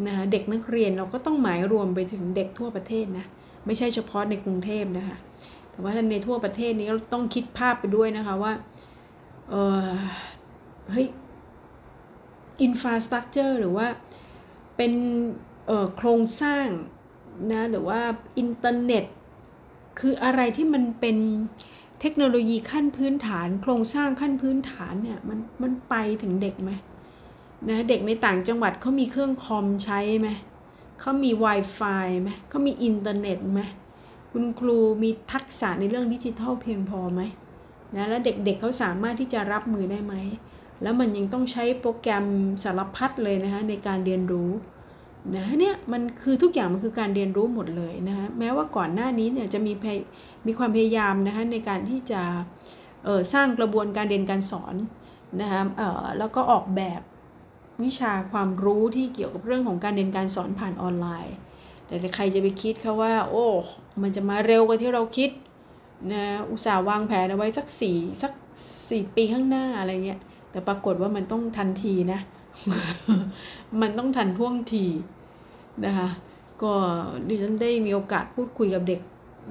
[0.06, 3.26] นะคะเด็กนักเรียนเราก็ต้องหมายรวมไปถึงเด็กทั่วประเทศนะ
[3.66, 5.16] ไม่ใช่เฉพาะในกรุงเทพนะคะ
[5.70, 8.52] แต่ว่าในทั่วประเทศนี้เราต้องคิดภาพไปด้วยนะคะว่า
[10.92, 11.08] เฮ้ย
[12.62, 13.86] อินฟราสตรักเจอร์หรือว่า
[14.76, 14.92] เป็น
[15.96, 16.66] โครงสร้าง
[17.52, 18.00] นะหรือว่า
[18.38, 19.04] อินเทอร์เน็ต
[20.00, 21.16] คืออะไรที่มันเป็น
[22.00, 26.70] เทคโนโลยีขั้นพื้นฐาน โครงสร้างขั้นพื้นฐานเนี่ยมันมันไปถึงเด็กไหม
[27.68, 30.28] นะเด็กในต่างจังหวัดเขามีเครื่องคอมใช้ไหม
[31.00, 33.62] เขามี Wi-Fi ไหมเขามีอินเทอร์เน็ตไหม
[34.32, 37.22] คุณครูมีทักษะในเรื่องดิจิทัลเพียงพอไหม
[37.96, 40.14] นะแล้วเด็กๆเเขาสามารถที่จะรับมือได้ไหม
[40.82, 42.24] แล้วมันยังต้องใช้โปรแกรม
[42.64, 44.50] สารพัดเลยนะคะในการเรียนรู้
[45.36, 49.72] นะเนี่ยมันคือทุกอย่างมันคือการเรียนรู้หมดเลยนะคะแม้ว่าก่อนหน้านี้เนี่ยจะมี
[50.46, 52.22] มีความพยายามนะคะในการที่จะ
[53.32, 54.74] สร้างกระบวนการเรียนการสอน
[55.40, 55.60] นะคะ
[56.18, 57.00] แล้วก็ออกแบบ
[57.84, 61.36] วิชาความรู้ที่เกี่ยวกับเรื่องของการเรียนการสอนผ่านออนไลน์
[61.86, 63.46] แต่ใครจะไปคิดเขาว่า โอ้
[64.02, 65.30] มันจะมาเร็วกว่าที่เราคิด
[66.12, 68.32] นะอุตส่าห์วางแผนเอาไว้สักสี่สัก
[68.90, 70.20] สี่ปีข้างหน้าอะไรเงี้ย
[70.52, 72.20] แต่ปรากฏว่ามันต้องทันทีนะ
[73.82, 74.86] มันต้องทันท่วงที
[75.84, 76.08] นะคะ
[76.62, 76.72] ก็
[77.28, 79.00] ดิฉันได้มีโอกาสพูดคุยกับเด็ก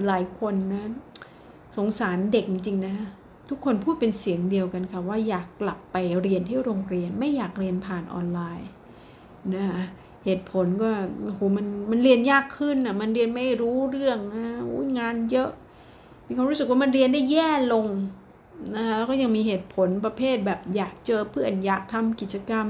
[0.07, 0.83] หลายคนนะ
[1.77, 2.95] สงสารเด็กจริงๆนะ
[3.49, 8.69] ทุกคนพูดเป็นเสียงเดียวกันค่ะว่าอยากกลับไปเรียนที่โรงเรียนไม่อยากเรียนผ่านออนไลน์
[9.55, 9.83] นะคะ
[10.25, 10.89] เหตุผลก็
[11.23, 14.45] โอ้โหมันมันเรียนยากขึ้นอะมันเรียนไม่รู้เรื่องนะ
[14.99, 15.49] งานเยอะ
[16.27, 17.87] มีความรู้สึกว่ามันเรียนได้แย่ลง
[18.75, 22.65] นะคะแล้วก็ยังมีเหตุผลประเภทแบบอยากเจอเพื่อนอยากทำกิจกรรม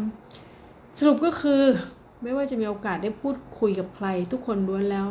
[0.97, 1.61] สรุปก็คือ
[2.21, 5.07] ไม่ว่าจะมีโอกาสได้พูดคุยกับใคร ทุกคนล้วนแล้ว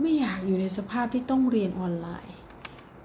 [0.00, 2.34] ไม่อยากอยู่ในสภาพที่ต้องเรียนออนไลน์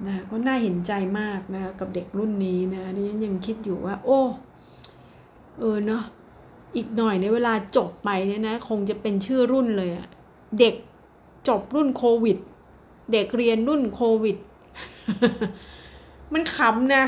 [0.05, 4.21] นะก็น่าเห็นใจมากนะคะกับเด็กรุ่นนี้นะดิฉันยังคิดอยู่ว่า โอ้
[5.59, 6.03] เออเนาะ
[6.75, 10.07] อีกหน่อยในเวลาจบไปเนี่ยนะคงจะเป็นชื่อรุ่นเลยอะ
[10.59, 10.75] เด็ก
[11.47, 12.37] จบรุ่นโควิด
[13.13, 14.37] เด็กเรียนรุ่นโควิด
[16.33, 17.05] มันขำนะ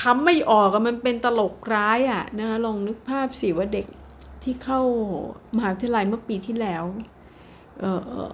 [0.00, 3.86] ขำไม่ออกอะมันเป็นตลกร้ายอะนะคะลองนึกภาพสิว่าเด็ก
[4.42, 4.80] ที่เข้า
[5.56, 6.84] มหาวิทยาลัยเมื่อปีที่แล้ว
[7.78, 7.84] เอ
[8.30, 8.32] อ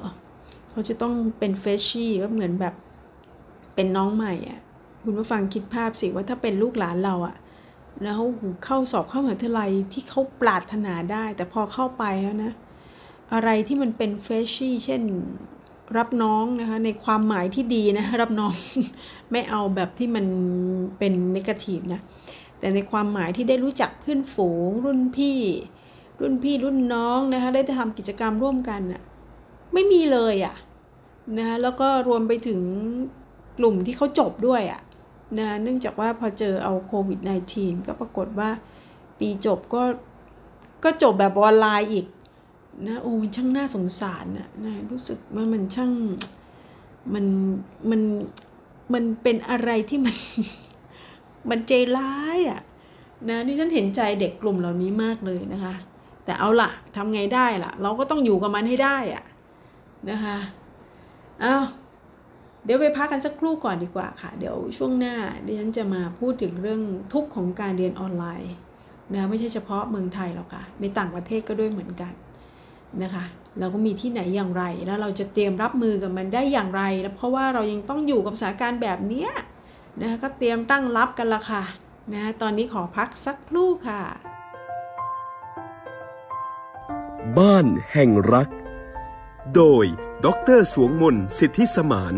[0.71, 2.75] เขาจะต้องเป็นเฟชชี่ก็เหมือนแบบ
[3.75, 4.61] เป็นน้องใหม่อะ
[5.03, 7.37] คุณผู้ฟังคิดภาพสิว่าถ้าเป็นลูกหลานเราอะ
[8.03, 8.21] แล้ว
[8.65, 12.53] เข้าสอบเข้ามหาวิทยาลัยที่เขาปรารถนาได้ แต่พอเข้าไปแล้วนะ
[13.35, 15.03] อะไรที่มันเป็นเฟชชี่เช่น
[15.99, 18.53] รับน้องนะคะในความหมายที่ดีนะรับน้อง
[19.33, 20.27] ไม่เอาแบบที่มัน
[20.99, 22.01] เป็นนกาทีฟนะ
[22.59, 25.41] แต่ในความหมายที่ได้รู้จักเพื่อนฝูง รุ่นพี่
[26.21, 29.03] รุ่นพี่รุ่นน้องนะคะได้ทำกิจกรรมร่วมกันอะ
[29.73, 30.55] ไม่มีเลยอะ
[31.39, 32.61] นะคะแล้วก็รวมไปถึง
[33.59, 34.81] กลุ่มที่เขาจบด้วยอะ
[35.39, 37.21] นะเนื่องจากว่าพอเจอเอาโควิด
[37.55, 38.51] -19 ก็ปรากฏว่า
[39.19, 39.83] ปีจบก็
[40.85, 42.07] ก็จบแบบออนไลน์อีก
[42.87, 45.93] นะโอ้มันช่างน่าสงสารนะนะรู้สึกว่ามันช่าง
[47.15, 47.25] มัน
[47.91, 48.01] มัน
[48.95, 50.17] มันเป็นอะไรที่มัน
[51.51, 52.61] มันใจร้ายอะ่ะ
[53.29, 55.75] นะนี่ฉันเห็นใจเด็กกลุ่มเหล่านี้มากเลยนะคะ
[56.25, 59.25] แต่เอาละทำไงได้ล่ะ เราก็ต้องอยู่กับมันให้ได้อะ
[60.11, 60.39] นะคะ
[61.41, 61.57] เอา
[62.65, 65.15] เดี๋ยวไปพักกันสักครู่ก่อนดีกว่าค่ะ เดี๋ยวช่วงหน้า
[65.47, 66.81] ดิฉันจะมาพูดถึงเรื่อง
[67.13, 68.55] ทุกข์ของการเรียนออนไลน์
[69.15, 72.13] นะไม่ใช่เฉพาะเมืองไทยหรอกค่ะในต่างประเทศก็ด้วยเหมือนกัน
[73.03, 73.25] นะคะ
[73.59, 79.27] เราก็มีที่ไหนอย่างไร แล้วเราจะเตรียมรับมือกับมันได้อย่างไร แล้วเพราะว่าเรายังต้องอยู่กับสถานการณ์แบบนี้
[80.01, 81.63] นะะก็เตรียมตั้งรับกันละค่ะ
[82.15, 84.03] นะตอนนี้ขอพักสักครู่ค่ะ
[87.39, 88.49] บ้านแห่งรัก
[89.55, 89.85] โดย
[90.25, 90.27] ด
[90.59, 92.15] รสวงมนสิทธิสมาน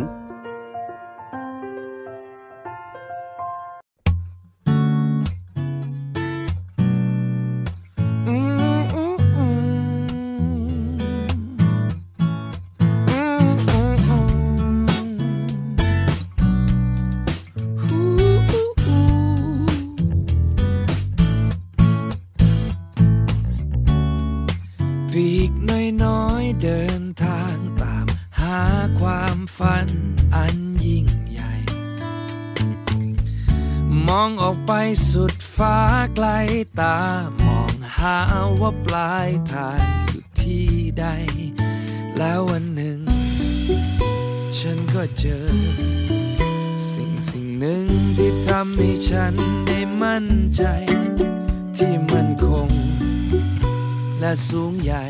[54.21, 55.05] และสูงใหญ่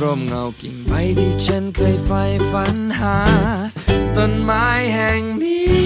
[0.00, 3.18] ร่มเงากิ่งใบที่ฉันเคยใฝ่ฝันหา
[4.16, 5.76] ต้นไม้แห่งนี้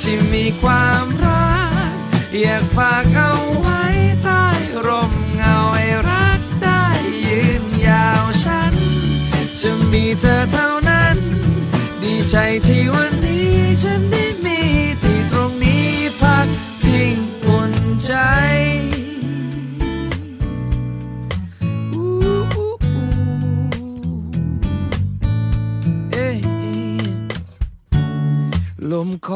[0.00, 1.54] ที่มีความรั
[1.90, 1.94] ก
[2.40, 3.82] อยากฝากเอาไว้
[4.24, 4.46] ใต้
[4.86, 6.84] ร่มเงาให้รักได้
[7.26, 8.74] ยืนยาวฉัน
[9.60, 11.16] จะมีเธอเท่านั้น
[12.02, 12.36] ดีใจ
[12.66, 13.50] ที่วันนี้
[13.82, 14.39] ฉันได้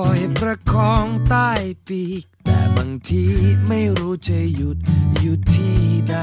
[0.01, 1.51] คอยประคองใต้
[1.89, 3.25] ปีก แต่บางที
[3.69, 4.79] ไม่รู้จะหยุด
[5.19, 5.81] อยู่ที่
[6.11, 6.17] ใด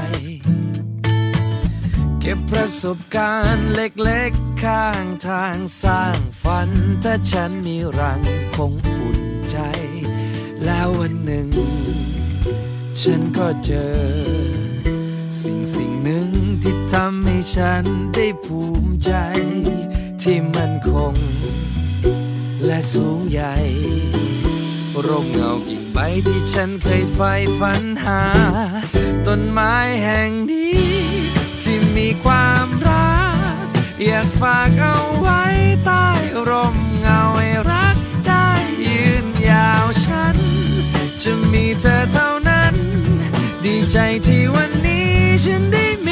[2.20, 6.68] เก็บประสบการณ์เล็กๆ ข้างทางสร้างฝัน
[7.02, 8.20] ถ้าฉันมีรัง
[8.56, 9.58] คงอุ่นใจ
[10.64, 11.48] แล้ววันหนึ่ง
[13.00, 13.94] ฉันก็เจอ
[15.40, 16.28] สิ่งสิ่งหนึ่ง
[16.62, 19.12] ที่ทำให้ฉันได้ภูมิใจ
[20.22, 21.14] ที่มันคง
[22.66, 23.54] และสูงใหญ่
[25.06, 28.22] ร่มเงากิ่งใบที่ฉันเคยใฝ่ฝันหา
[29.26, 30.82] ต้นไม้แห่งนี้
[31.60, 33.16] ที่มีความรั
[33.64, 33.66] ก
[34.04, 35.42] อยากฝากเอาไว้
[35.86, 36.08] ใต้
[36.48, 37.96] ร่มเงาให้รัก
[38.26, 38.48] ได้
[38.84, 40.36] ยืนยาวฉัน
[41.22, 42.74] จะมีเธอเท่านั้น
[43.64, 43.96] ดีใจ
[44.26, 45.10] ที่วันนี้
[45.44, 46.08] ฉันได้ม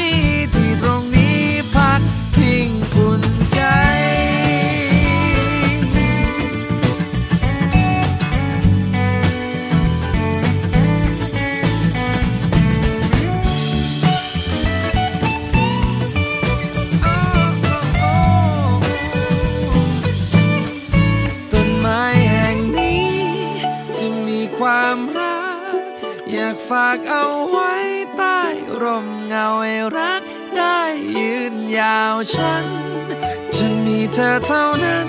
[34.15, 35.07] เธอเท่านั้น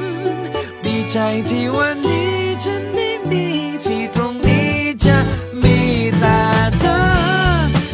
[0.84, 2.34] ดีใจที่วันนี้
[2.64, 3.46] ฉันได้มี
[3.84, 4.72] ที่ตรงนี้
[5.06, 5.18] จะ
[5.62, 5.78] มี
[6.18, 6.40] แต่
[6.78, 6.98] เธอ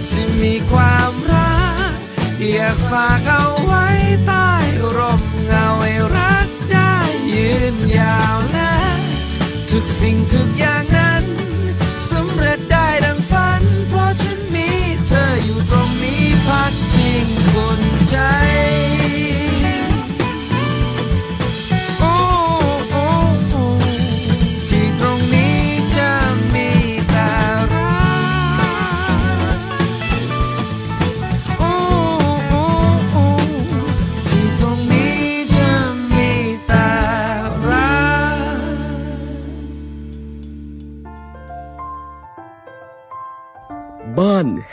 [0.08, 1.56] ที่มีความรั
[1.90, 1.92] ก
[2.52, 3.86] อยากฝากเอาไว้
[4.26, 4.50] ใต้
[4.96, 6.94] ร่มเงาให้รักได้
[7.32, 8.74] ยืนยาวและ
[9.70, 10.77] ทุกสิ่งทุกอย่าง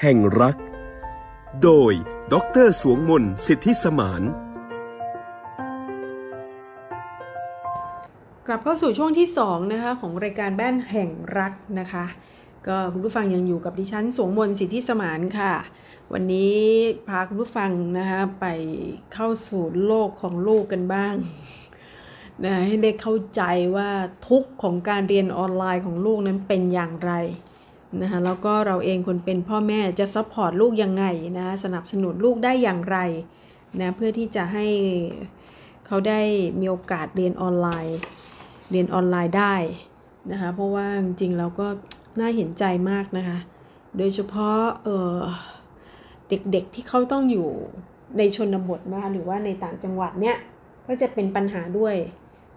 [0.07, 0.57] แห่งรัก
[1.63, 1.91] โดย
[2.33, 4.21] ดรสวงมนสิทธิสมาน
[8.47, 12.05] กลับเข้าสู่ช่วงที่2นะคะของรายการแบ้นแห่งรักนะคะ
[12.67, 15.53] ก็คุณผู้ฟังยังอยู่กับดิฉันสวงมนสิทธิสมานค่ะ
[16.13, 16.57] วันนี้
[17.07, 18.45] พาคุณผู้ฟังนะคะไป
[19.13, 21.13] เข้าสู่โลกของลูกกันบ้าง
[22.43, 23.41] นะให้ได้เข้าใจ
[23.75, 23.89] ว่า
[24.27, 27.13] ทุกของการเรียนออนไลน์ของลูกนั้นเป็นอย่างไร
[28.02, 31.06] นะคะแล้วก็เราเองคนเป็นพ่อแม่จะ support ลูกยังไง
[31.39, 32.98] นะสนับสนุนลูกได้อย่างไร
[33.82, 34.65] นะเพื่อที่จะให้
[35.86, 36.21] เขาได้
[36.60, 37.98] มีโอกาสเรียนออนไลน์
[38.71, 39.56] เรียนออนไลน์ได้
[40.32, 41.67] นะคะเพราะว่าจริงๆเราก็
[42.19, 43.38] น่าเห็นใจมากนะคะ
[43.98, 47.50] โดยเฉพาะเเด็กๆที่เขาต้องอยู่
[48.17, 50.38] ในชนบทนะคะหรือว่าในต่างจังหวัดเนี่ย
[50.88, 51.95] ก็จะเป็นปัญหาด้วย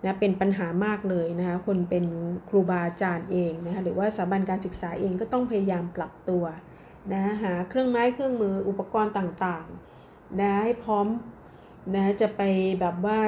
[0.04, 2.04] นะเป็นปัญหามากเลยนะคะคนเป็น
[2.48, 6.44] ครูบาอาจารย์เองนะคะหรือว่าสถาบันการศึกษาเองก็ต้องพยายามปรับตัว
[7.12, 11.06] นะหาเครื่องไม้เครื่องมืออุปกรณ์ต่างๆนะให้พร้อม
[11.94, 12.42] นะจะไป
[12.80, 13.18] แบบว่า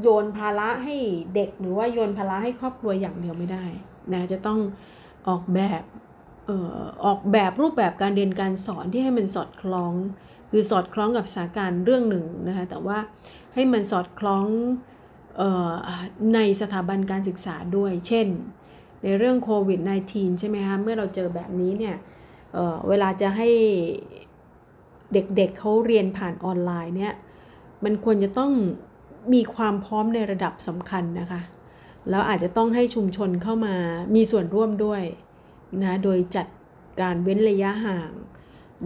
[0.00, 0.96] โยนภาระให้
[1.34, 3.64] เด็กหรือว่าโยนภาระให้ครอบครัวอย่างเดียวไม่ได้
[4.12, 4.58] นะจะต้อง
[5.28, 5.82] ออกแบบ
[6.48, 9.94] ออออกแบบรูปแบบการเรียนการสอนที่ให้มันสอดคล้อง
[10.50, 12.98] คือสอดคล้องกับสถานการณ์เรื่องหนึ่งนะคะแต่ว่า
[13.54, 14.46] ให้มันสอดคล้อง
[16.34, 18.26] ในสถาบันการศึกษาด้วย เช่น
[19.02, 21.96] ในเรื่องโควิด -19 ใช่ไหมคะ เมื่อเราเจอแบบนี้เนี่ย
[22.52, 23.48] เเวลาจะให้
[25.12, 27.14] เด็กๆเเขาเรียนผ่านออนไลน์เนี่ย
[27.84, 28.52] มันควรจะต้อง
[29.34, 31.40] มีความพร้อมในระดับสำคัญนะคะ
[32.10, 33.74] แล้วอาจจะต้องให้ชุมชนเข้ามา
[34.14, 35.02] มีส่วนร่วมด้วย
[35.82, 36.46] นะ โดยจัด
[37.00, 38.10] การเว้นระยะห่าง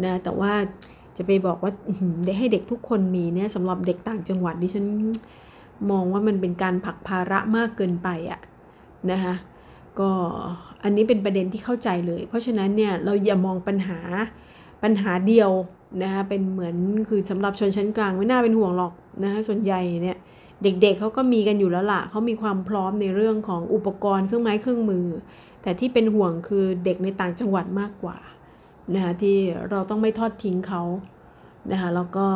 [0.04, 0.52] นะ แต่ว่า
[1.16, 1.72] จะไปบอกว่า
[2.24, 4.86] ได้ให้เด็กทุกคนมีเนี่ยสำหรับเด็กต่างจังหวัดดิฉัน
[5.90, 8.40] มองว่ามันเป็นการผักภาระมากเกินไปอะ
[9.10, 9.34] นะคะ
[10.00, 10.10] ก็
[10.82, 14.00] อันนี้เป็นประเด็นที่เข้าใจเลย เพราะฉะนั้นเนี่ยเราอย่ามองปัญหา
[14.82, 15.50] ปัญหาเดียว
[16.02, 16.76] นะคะเป็นเหมือน
[17.08, 20.16] คือสำหรับชนชั้นกลางไม่น่าเป็นห่วงหรอกนะคะส่วนใหญ่เนี่ย
[20.62, 25.06] เด็กๆเเขาก็มีกันอยู่แล้วละเขามีความพร้อมในเรื่องของอุปกรณ์เครื่องไม้เครื่องมือ
[25.62, 28.18] แต่ที่เป็นห่วงคือเด็กในต่างจังหวัดมากกว่า
[28.94, 29.36] นะคะที่
[29.70, 30.82] เราต้องไม่ทอดทิ้งเขา
[31.72, 32.26] นะคะแล้วก็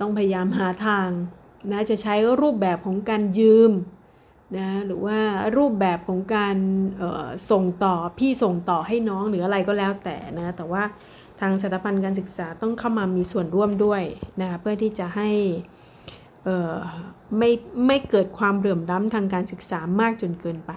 [0.00, 1.08] ต้องพยายามหาทาง
[1.70, 3.72] นะจะใช้รูปแบบของการยืม
[4.58, 5.18] นะหรือว่า
[5.56, 6.56] รูปแบบของการ
[7.50, 10.82] ส่งต่อพี่ส่งต่อให้น้องหรืออะไรก็แล้วแต่นะแต่ว่า
[11.40, 14.02] ทางสถาบันการศึกษาต้องเข้ามามีส่วนร่วมด้วย
[14.40, 15.30] นะคะเพื่อที่จะให้
[17.38, 17.50] ไม่
[17.86, 20.72] ไม่เกิดความเหลื่อมล้ำทางการศึกษามากจนเกินไป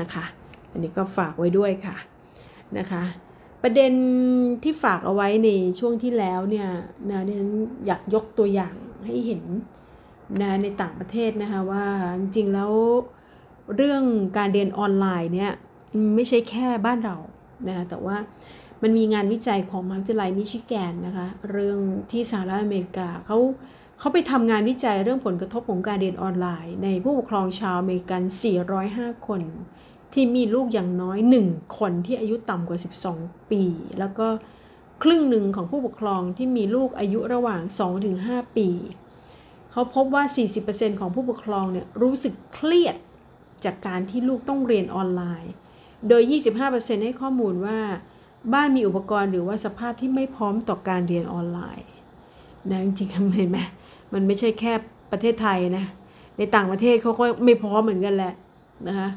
[0.00, 0.24] นะคะ
[0.70, 1.96] อันนี้ก็ฝากไว้ด้วยค่ะ
[2.78, 3.02] นะคะ
[3.62, 3.92] ประเด็น
[4.62, 6.68] ที่ฝากเอาไว้ในช่วงที่แล้วเนี่ย
[7.10, 7.52] นะดิฉัน
[7.86, 8.74] อยากยกตัวอย่าง
[9.06, 9.42] ให้เห็น
[10.42, 11.84] นะในต่างประเทศนะคะว่า
[12.18, 12.72] จริงๆแล้ว
[13.76, 14.02] เรื่อง
[14.36, 15.52] การเรียนออนไลน์เนี่ย
[16.14, 17.16] ไม่ใช่แค่บ้านเรา
[17.68, 18.16] นะแต่ว่า
[18.82, 21.78] มันมีงานวิจัยของมหาวิทยาลัยมิชิแกนนะคะเรื่อง
[22.10, 23.38] ที่สหรัฐอเมริกาเขา
[23.98, 28.22] เขาไปทำงานวิจัยเรื่องผลกระทบของการเรียนออนไลน์ ในผู้ปกครองชาวอเมริกัน
[28.74, 29.42] 405 คน
[30.12, 31.18] ที่มีลูกอย่างน้อย
[31.48, 32.78] 1 คนที่อายุต่ำกว่า
[33.14, 33.64] 12 ปี
[33.98, 34.26] แล้วก็
[35.02, 37.62] ครึ่งหนึ่งของผู้ปกครองที่มีลูกอายุระหว่าง
[38.08, 38.68] 2-5 ปี
[39.76, 40.24] เขาพบว่า
[40.62, 42.96] 40%ของผู้ปกครองเนี่ยรู้สึกเครียด
[43.64, 45.52] จากการที่ลูกต้องเรียนออนไลน์
[46.08, 46.22] โดย
[46.64, 47.78] 25%ให้ข้อมูลว่า
[48.52, 51.88] บ้านมีอุปกรณ์หรือว่าสภาพที่ไม่พร้อมต่อการเรียนออนไลน์
[52.70, 53.58] นะจริงๆเห็นไหม
[54.12, 54.72] มันไม่ใช่แค่
[55.12, 55.84] ประเทศไทยนะ
[56.38, 58.34] ในต่างประเทศเขาก็ไม่พร้อมเหมือนกันแหละ
[58.88, 59.08] นะคะ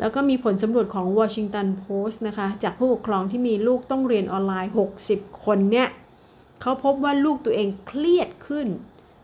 [0.00, 4.72] แล้วก็มีผลสำรวจของ Washington Post นะคะ จากผู้ปกครองที่มีลูกต้องเรียนออนไลน์
[5.08, 5.88] 60 คนเนี่ย
[6.60, 8.68] เขาพบว่าลูกตัวเองเครียดขึ้น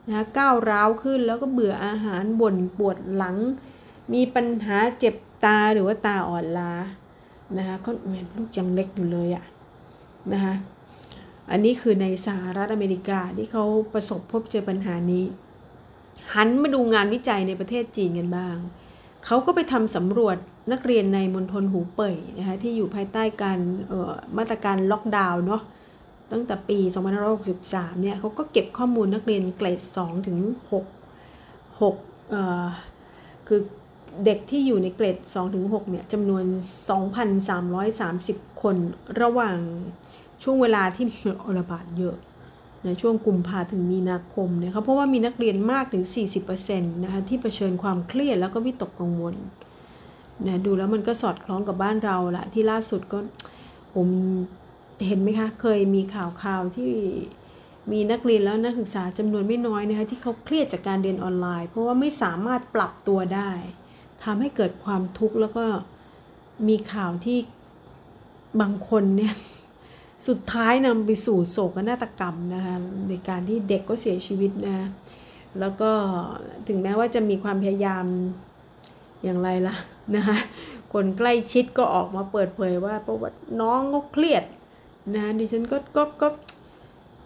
[0.08, 3.36] นะก้าวร้าวขึ้นแล้วก็เบื่ออาหารบ่นปวดหลัง
[4.12, 6.72] มีปัญหาเจ็บตาหรือว่าตาอ่อนล้า
[7.58, 9.44] นะคะก็เหมือนลูกยังเล็กอยู่เลยอะ
[10.32, 10.54] นะคะ
[11.50, 15.24] อันนี้คือในสหรัฐอเมริกาที่เขาประสบพบเจอปัญหานี้
[16.34, 18.56] หันมาดูงานวิจัยในประเทศจีนกันบ้าง
[19.26, 20.36] เขาก็ไปทำสำรวจ
[20.72, 23.58] นักเรียนในมณฑลหูเป่ยนะคะที่อยู่ภายใต้การ
[24.38, 25.62] มาตรการล็อกดาวน์เนาะ
[26.32, 26.78] ตั้งแต่ปี
[27.40, 30.38] 2563 เนี่ยเขาก็เก็บข้อมูลนักเรียนเกรด 2 ถึง
[30.72, 30.84] 6
[31.82, 32.66] 6เอ่อ
[33.48, 33.60] คือ
[34.24, 36.44] เด็กที่อยู่ในเกรด 2 ถึง 6 เนี่ยจำนวน
[37.32, 38.76] 2,330 คน
[39.22, 39.58] ระหว่าง
[40.42, 41.16] ช่วงเวลาที่มี
[41.58, 42.16] ระบาดเยอะ
[42.84, 46.04] ในช่วงกุมภาถึงมีนาคมเนี่ยเขาเพราะว่ามีนักเรียนมากถึง
[46.52, 49.34] 40%นะคะที่เผชิญความเครียดแล้วก็วิตกกังวล
[50.46, 53.18] นะดูแล้วมันก็สอดคล้องกับบ้านเราละที่ล่าสุดก็
[53.94, 54.08] ผม
[55.06, 56.92] เห็นไหมคะ เคยมีข่าวข่าวที่
[57.92, 63.50] มีนักเรียนแล้วนักศึกษาจำนวนไม่น้อยนะคะที่เขาเครียดจากการเรียนออนไลน์ เพราะว่าไม่สามารถปรับตัวได้
[64.24, 65.64] ทำให้เกิดความทุกข์แล้วก็
[66.68, 67.38] มีข่าวที่
[68.60, 69.34] บางคนเนี่ย
[70.28, 72.76] สุดท้ายนำไปสู่โศกนาฏกรรมนะคะ
[73.08, 74.88] ในการที่เด็กก็เสียชีวิตนะ
[75.60, 75.90] แล้วก็
[76.68, 78.04] ถึงแม้ว่าจะมีความพยายาม
[79.24, 79.74] อย่างไรล่ะ
[80.16, 80.36] นะคะ
[80.92, 84.44] คนใกล้ชิดก็ออกมาเปิดเผยว่าประวัติน้องก็เครียด
[85.14, 86.28] นะดิฉันก็ก็ก็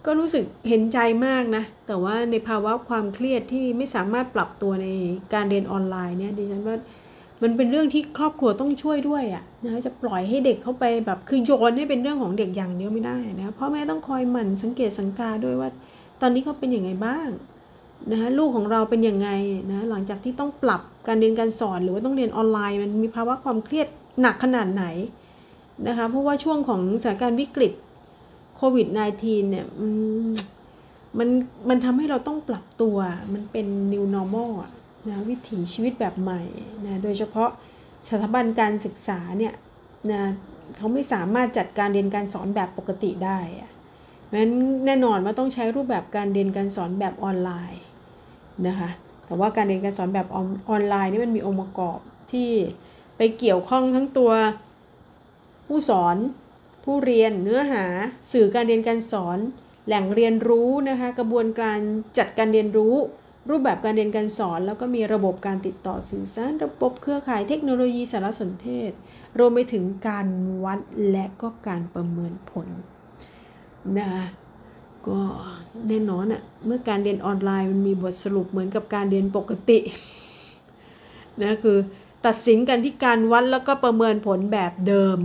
[0.05, 4.87] ก็รู้สึกเห็นใจมากนะ แต่ว่าในภาวะความเครียดที่ไม่สามารถปรับตัวใน
[5.33, 6.75] การเรียนออนไลน์เนี่ยดิฉันว่า
[7.43, 15.69] มันเป็นเรื่องที่ครอบครัวต้องช่วยด้วยอะนะจะปล่อยให้เด็กเข้าไปแบบคือโยนให้เป็นเรื่องของเด็กอย่างเดียวไม่ได้นะพ่อแม่ต้องคอยหมั่นสังเกตสังกาด้วยว่า
[16.21, 17.27] ตอนนี้เขาเป็นยังไงบ้าง
[18.11, 19.29] นะลูกของเราเป็นยังไง
[19.71, 23.87] นะหลังจากที่ต้องปรับการเรียนการสอนหรือว่าต้องเรียนออนไลน์ มันมีภาวะความเครียด
[24.21, 24.85] หนักขนาดไหน
[25.87, 27.73] นะคะเพราะว่าช่วงของสถานการณ์วิกฤต
[28.55, 28.87] โควิด
[29.19, 29.65] -19 เนี่ย
[31.17, 31.29] มัน
[31.69, 32.97] มันทำให้เราต้องปรับตัว
[33.33, 34.51] มันเป็น new normal
[35.09, 36.41] นะวิถีชีวิตแบบใหม่
[36.85, 37.49] นะโดยเฉพาะ
[38.07, 39.53] สถาบันการศึกษาเนี่ย
[40.11, 40.21] นะ
[40.77, 43.71] เขาไม่สามารถจัดการเรียนการสอนแบบปกติได้อะ
[44.25, 44.53] เพราะฉะนั้น
[44.85, 47.83] แน่นอนว่าต้องใช้รูปแบบการเรียนการสอนแบบออนไลน์
[48.67, 48.89] นะคะ
[49.25, 50.37] แต่ว่าการเรียนการสอนแบบอ
[50.75, 51.99] อนไลน์นี่มันมีองค์ประกอบ
[52.31, 52.49] ที่
[53.17, 54.31] ไปเกี่ยวข้องทั้งตัว
[55.67, 56.17] ผู้สอน
[56.83, 57.85] ผู้เรียนเนื้อหา
[58.31, 59.37] สื่อการเรียนการสอน
[59.87, 61.79] แหล่งเรียนรู้นะคะ กระบวนการ
[62.17, 62.95] จัดการเรียนรู้
[63.49, 68.91] รูปแบบการเรียนการสอน แล้วก็มีระบบการติดต่อสื่อสาร ระบบเครือข่ายเทคโนโลยีสารสนเทศ
[69.39, 70.27] รวมไปถึงการ
[70.63, 70.79] วัด
[71.11, 72.67] และก็การประเมินผล
[73.97, 74.25] นะคะ
[75.07, 75.19] ก็
[75.87, 79.79] แน่นอนอะเมื่อการเรียนออนไลน์มันมีบทสรุปเหมือนกับการเรียนปกติ
[81.41, 81.77] นะคือ
[82.25, 85.19] ตัดสินกันที่การวัดแล้วก็ประเมินผลแบบเดิม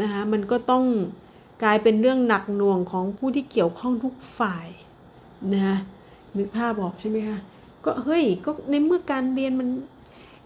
[0.00, 0.84] นะคะมันก็ต้อง
[1.62, 4.66] กลายเป็นเรื่องหนักหน่วงของผู้ที่เกี่ยวข้องทุกฝ่าย
[5.52, 5.76] นะคะ
[6.36, 7.38] นึกภาพบอกใช่ไหมคะ
[7.84, 9.68] ก็เฮ้ยก็ในเมื่อการเรียนมัน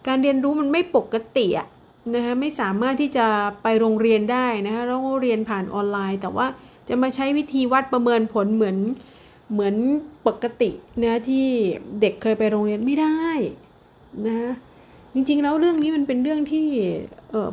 [0.06, 1.68] การเรียนรู้มันไม่ปกติอะ
[2.14, 3.26] นะคะไม่สามารถที่จะ
[3.62, 6.46] ไปโรงเรียนได้นะคะเราเรียนผ่านออนไลน์ แต่ว่า
[6.88, 8.76] จะมาใช้วิธีวัดประเมินผลเหมือน
[9.52, 9.74] เหมือน
[10.26, 10.70] ปกติ
[11.02, 11.46] นะที่
[12.00, 13.26] เด็กเคยไปโรงเรียนไม่ได้
[14.26, 14.52] นะ
[15.14, 16.66] จริงๆ แล้วเรื่องนี้มันเป็นเรื่องที่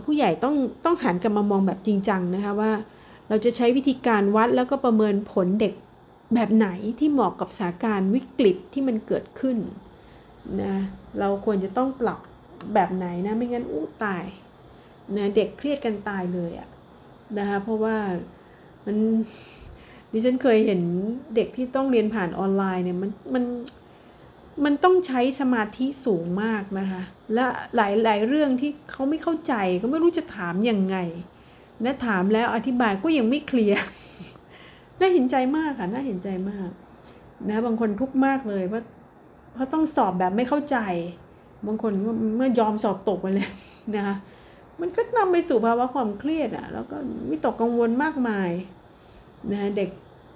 [0.04, 0.56] ผู้ใหญ่ต้อง
[0.86, 2.72] ต้องหันกลับมามองแบบจริงจังนะคะว่า
[3.30, 5.74] เราจะใช้วิธีการวัดแล้วก็ประเมินผลเด็ก
[6.36, 6.68] แบบไหน
[7.00, 9.58] ที่เหมาะกับสถานการณ์วิกฤตที่มันเกิดขึ้น
[10.62, 10.76] นะ
[11.20, 12.20] เราควรจะต้องปรับ
[12.74, 14.26] แบบไหนนะไม่งั้นอู้ตาย
[15.18, 16.70] นะเด็กเครียดกันตายเลยอะ
[17.38, 17.98] นะคะเพราะว่า
[18.86, 18.98] มัน
[20.12, 20.82] ดิฉันเคยเห็น
[21.36, 23.44] เด็กที่ต้องเรียนผ่านออนไลน์เนี่ยมันมัน
[24.66, 27.02] มันต้องใช้สมาธิสูงมากนะคะ
[27.34, 27.46] และ
[27.76, 30.98] หลายหลายเรื่องที่เขาไม่เข้าใจก็ไม่รู้จะถามยังไง
[31.86, 33.82] นะถามแล้วอธิบายก็ยังไม่เคลียร์
[35.00, 36.70] น่าเห็นใจมากค่ะ น่าเห็นใจมาก
[37.50, 38.84] นะ บางคนทุกข์มากเลยเพราะ
[39.54, 40.78] เพราะต้องสอบแบบไม่เข้าใจ
[41.68, 41.92] บางคน
[42.38, 43.50] เมื่อยอมสอบตกไปเลย
[43.96, 44.16] นะคะ
[44.82, 46.98] มันก็นำไปสู่ภาวะความเครียดอะ แล้วก็
[47.30, 48.50] วิตกกังวลมากมาย
[49.52, 49.90] นะเด็ก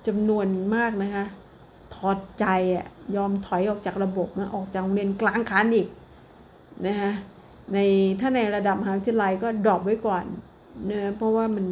[0.08, 1.26] จำนวนมากนะคะ
[1.96, 5.90] ถอดใจอะยอมถอยออกจากระบบนะออกจากโรงเรียนกลางคันอีก
[6.88, 7.12] นะคะ
[7.74, 7.78] ใน
[8.20, 10.26] ถ้าในระดับมหาวิทยาลัยก็ดรอปไว้ก่อน
[10.92, 11.66] นะเพราะว่ามัน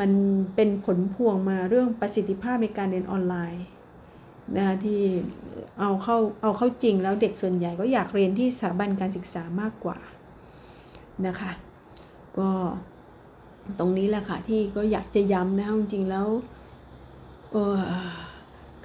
[0.00, 0.10] มัน
[0.54, 3.64] เป็นผลพวงมาเรื่องประสิทธิภาพในการเรียนออนไลน์
[4.56, 5.00] นะคะที่
[5.80, 9.98] เอาเข้าเอาเข้าจริงแล้วเด็กส่วนใหญ่ก็อยากเรียนที่สถาบันการศึกษามากกว่า
[11.26, 11.52] นะคะ
[12.38, 12.50] ก็
[13.78, 16.26] ตรงนี้แหละค่ะที่ก็อยากจะย้ำนะจริงๆแล้ว
[17.52, 17.76] เออ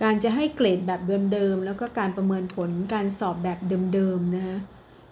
[0.01, 1.01] การจะให้เกรดแบบ
[1.33, 3.59] เดิมๆแล้วก็การประเมินผลการสอบแบบ
[3.93, 4.57] เดิมๆนะคะ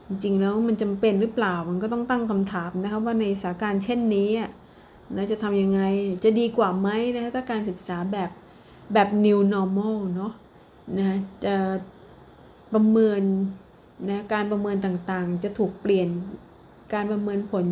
[0.07, 4.29] จริงๆแล้วมันจำเป็นหรือเปล่ามันก็ต้องตั้งคำถามนะคะว่าในสถานการณ์เช่นนี้
[5.15, 5.82] นะจะทำยังไง
[6.23, 8.29] จะดีกว่าไหมนะถ้าการศึกษาแบบ
[8.93, 10.34] แบบ new normal เนาะ
[10.99, 11.55] นะจะ
[12.73, 13.21] ประเมิน
[14.09, 16.09] นะการประเมินต่างๆ จะถูกเปลี่ยน
[16.93, 17.65] การประเมินผล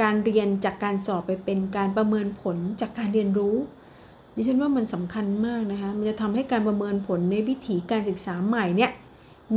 [0.00, 3.56] การเรียนจากการสอบไปเป็นการประเมินผลจากการเรียนรู้
[4.38, 8.90] ดิฉันว่ามันสำคัญมากนะคะ มันจะทำให้การประเมินผลในวิถีการศึกษาใหม่เนี่ย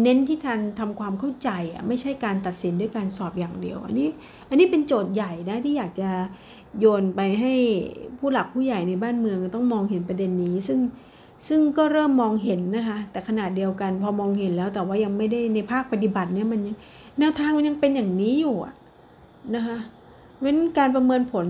[0.01, 4.07] เน้นที่ทันทำความเข้าใจอะไม่ใช่การตัดสินด้วยการสอบอย่างเดียว อันนี้
[4.49, 6.09] อันนี้เป็นโจทย์ใหญ่นะที่อยากจะ
[6.79, 7.53] โยนไปให้
[8.17, 10.79] ผู้หลักผู้ใหญ่ในบ้านเมืองต้องมองเห็นประเด็นนี้ ซึ่ง
[11.47, 16.75] ซึ่งก็เริ่มมองเห็นนะคะ แต่ขนาดเดียวกันพอมองเห็นแล้วแต่ว่ายังไม่ได้ในภาคปฏิบัติเนี่ยมันยัง
[17.19, 18.73] แนวทางมันยังเป็นอย่างนี้อยู่ะ
[19.55, 19.77] นะคะ
[20.33, 21.47] เพราะการประเมินผล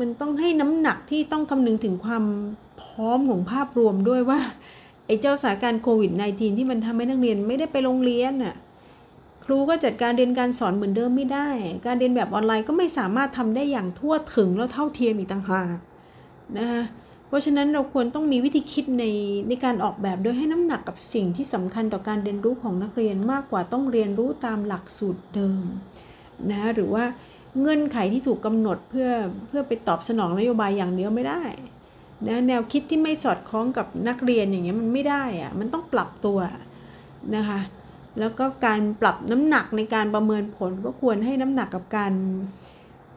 [0.00, 2.24] มันต้องให้น้ำหนักที่ต้องคำนึงถึงความ
[2.82, 4.40] พร้อมของภาพรวมด้วยว่า
[5.06, 8.54] ไอ้เจ้าสถานการณ์โควิด -19 ที่มันทำให้นักเรียนไม่ได้ไปโรงเรียนน่ะ
[9.44, 11.48] ครูก็จัดการเรียนการสอนเหมือนเดิมไม่ได้
[11.86, 15.76] การเรียนแบบออนไลน์ก็ไม่สามารถทำได้อย่างทั่วถึงแล้วเท่าเทียมอีกต่างหาก
[16.58, 16.82] นะคะ
[17.28, 19.04] เพราะฉะนั้นเราควรต้องมีวิธีคิดใน
[19.48, 25.62] ในการออกแบบโดยให้น้ำหนักกับสิ่งที่สำคัญต่อการเรียนรู้ของนักเรียนมากกว่าต้องเรียนรู้ตามหลักสูตรเดิม
[26.50, 27.04] นะหรือว่า
[27.60, 29.08] เงื่อนไขที่ถูกกำหนดเพื่อ
[29.48, 31.42] เพื่อไปตอบสนองนโยบายอย่างเดียวไม่ได้
[32.26, 36.38] นะแนวคิดที่ไม่สอดคล้องกับนักเรียนอย่างเงี้ยมันไม่ได้อะมันต้องปรับตัว
[37.36, 37.60] นะคะ
[38.20, 42.12] แล้วก็การปรับน้ำหนักในการประเมินผลก็ควรให้น้ำหนักกับการ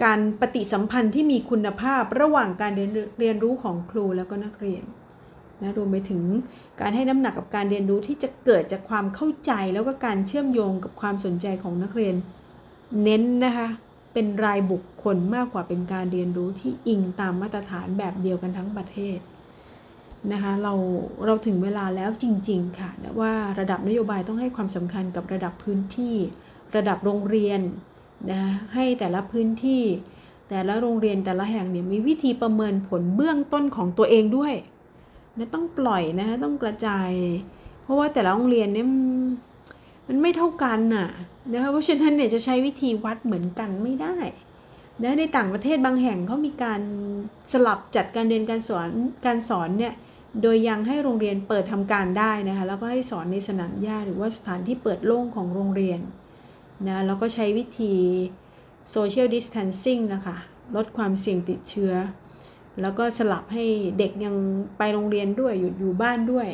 [0.04, 4.84] การปฏิสัมพันธ์ที่มีคุณภาพระหว่างการเรียนเรียนรู้ของครูแล้วก็นักเรียน
[5.62, 6.22] นะรวมไปถึง
[6.82, 12.16] การให้น้ำหนักกับการเรียนรู้ที่จะเกิดจากความเข้าใจแล้วก็การเชื่อมโยงกับความสนใจของนักเรียน
[13.04, 13.68] เน้นนะคะ
[14.14, 19.20] เป็นรายบุคคลมากกว่าเป็นการเรียนรู้ที่อิงตามมาตรฐานแบบเดียวกันทั้งประเทศ
[20.32, 20.74] นะคะเรา
[21.26, 22.90] เราถึงเวลาแล้วจริง ๆ ค่ะ
[23.20, 26.16] ว่าระดับนโยบายต้องให้ความสำคัญกับระดับพื้นที่
[26.76, 27.62] ระดับโรงเรียน
[28.32, 28.42] นะ
[28.74, 29.84] ให้แต่ละพื้นที่
[30.50, 34.54] แต่ละโรงเรียนแต่ละแห่งเนี่ยมีวิธีประเมินผลเบื้องต้นของตัวเองด้วย
[35.38, 37.12] นะต้องปล่อยนะคะต้องกระจาย
[37.84, 38.88] เพราะว่าแต่ละโรงเรียนเนี่ย
[40.08, 41.08] มันไม่เท่ากันน่ะ
[41.54, 44.18] นะคะเพราะฉะนั้นเนี่ยจะใช้วิธีวัดเหมือนกันไม่ได้
[45.04, 46.82] นะในต่างประเทศบางแห่งเขามีการ
[47.52, 48.90] สลับจัดการเรียนการสอน
[49.26, 49.94] การสอนเนี่ย
[50.42, 56.00] โดยยังให้โรงเรียนเปิดทำการได้นะคะแล้วก็ให้สอนในสนามหญ้าหรือว่าสถานที่เปิดโล่งของโรงเรียน
[56.88, 57.94] นะแล้วก็ใช้วิธี
[58.94, 60.38] social distancing นะคะ
[60.76, 61.94] ลดความเสี่ยงติดเชื้อ
[62.82, 63.66] แล้วก็สลับให้
[64.00, 64.36] เด็กยัง
[64.78, 66.50] ไปโรงเรียนด้วยหยุดอยู่บ้านด้วย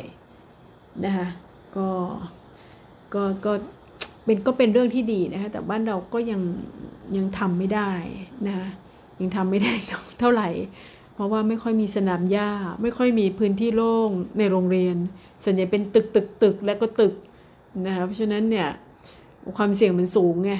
[1.04, 1.26] นะคะ
[1.76, 1.88] ก็
[3.14, 3.52] ก็ก็
[4.26, 6.40] เป็นก็เป็นเรื่องที่ดีนะคะแต่บ้านเราก็ยัง
[7.16, 7.90] ยังทำไม่ได้
[8.46, 8.68] นะคะ
[9.20, 9.72] ยังทำไม่ได้
[10.20, 10.48] เท่าไหร่
[11.14, 12.50] เพราะว่าไม่ค่อยมีสนามหญ้า
[12.82, 14.96] ไม่ค่อยมีพื้นที่โล่งในโรงเรียน
[15.42, 17.14] ส่วนใหญ่เป็นตึกตึกตึกและก็ตึก
[17.86, 18.68] นะคะเพราะฉะนั้นเนี่ย
[19.56, 20.52] ความเสี่ยงมันสูงไง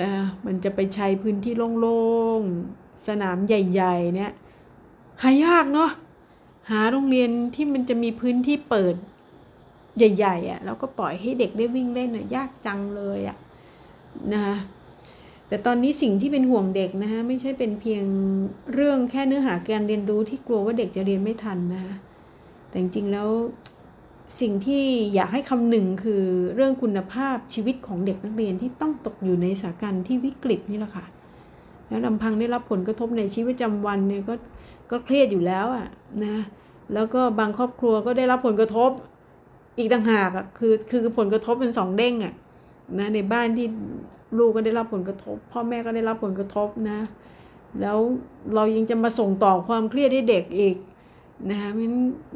[0.00, 0.10] นะ
[0.46, 2.02] มันจะไปใช้พื้นที่โล่
[2.38, 4.32] งๆสนามใหญ่ๆเนี่ย
[5.22, 5.90] หายากเนาะ
[6.70, 8.94] หาโรงเรียนที่มันจะมีพื้นที่เปิด
[9.98, 13.36] ใหญ่ๆอะ่ะแล้วก็ปล่อยให้เด็กได้วิ่งเล่นน่ะยากจังเลยอะ่ะ
[14.32, 14.56] นะคะ
[15.48, 18.04] แต่ตอนนี้สิ่งที่เป็นห่วงเด็กนะคะไม่ใช่เป็นเพียง
[18.74, 21.94] เรื่องแค่เนื้อหาการเรียนรู้ที่กลัวว่าเด็กจะเรียนไม่ทันนะคะ
[22.68, 23.28] แต่จริงๆแล้ว
[24.40, 24.84] สิ่งที่
[25.14, 26.22] อยากให้คำหนึ่งคือ
[26.54, 31.04] เรื่องคุณภาพชีวิตของเด็กนักเรียนที่ต้องตกอยู่ในสถานการณ์ที่วิกฤตนี่แหละค่ะ
[31.88, 34.34] แล้วลำพังได้รับผลกระทบในชีวิตประจำวันเนี่ยก็
[34.90, 35.86] ก็เครียดอยู่แล้วอะ
[36.24, 36.36] นะ
[36.94, 38.90] แล้วก็บางครอบครัวก็ได้รับผลกระทบ
[39.78, 42.34] อีกต่างหากอะคือคือผลกระทบเป็นสองเด้งอะ
[42.98, 43.66] นะในบ้านที่
[44.38, 46.98] ลูกก็ได้รับผลกระทบ พ่อแม่ก็ได้รับผลกระทบนะ
[47.80, 47.98] แล้ว
[48.54, 50.76] เรายังจะมาส่งต่อความเครียดให้เด็กอีก
[51.50, 51.68] นะคะ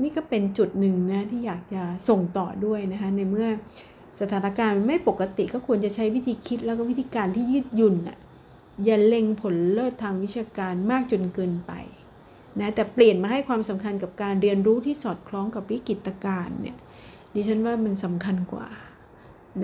[0.02, 3.48] นี่ก็เป็นจุดหนึ่งนะที่อยากจะส่งต่อด้วยนะคะในเมื่อ
[4.20, 8.18] สถานการณ์ไม่ปกติก็ควรจะใช้วิธีคิดแล้วก็วิธีการที่ยืดหยุ่นอะ
[8.84, 11.72] อย่าเล็งผลเลิศทางวิชาการมากจนเกินไป
[12.60, 16.76] นะแต่เปลี่ยนมาให้ความสำคัญกับการเรียนรู้ที่สอดคล้องกับวิกฤตการณ์เนี่ย
[17.36, 18.66] ดิฉันว่ามันสำคัญกว่า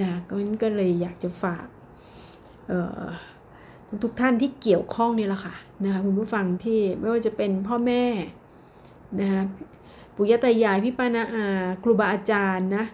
[0.00, 1.66] นะก็ก็เลยอยากจะฝาก
[4.02, 5.54] ทุกท่านที่เกี่ยวข้องนี่แหละค่ะ
[5.84, 8.04] นะคะคุณผู้ฟังที่ไม่ว่าจะเป็นพ่อแม่
[9.20, 9.42] นะคะ
[10.14, 11.44] ปุยตายายพี่ป้านาอา
[11.82, 12.84] ครูบาอาจารย์นะ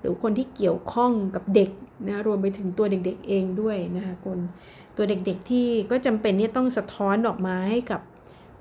[0.00, 1.70] หรือคนที่เกี่ยวข้องกับเด็ก
[2.08, 4.38] นะรวมไปถึงตัวเด็กๆเองด้วยนะคะคน
[4.96, 8.00] ตัวเด็กๆที่ก็จำเป็นที่ต้องสะท้อนออกมาให้กับ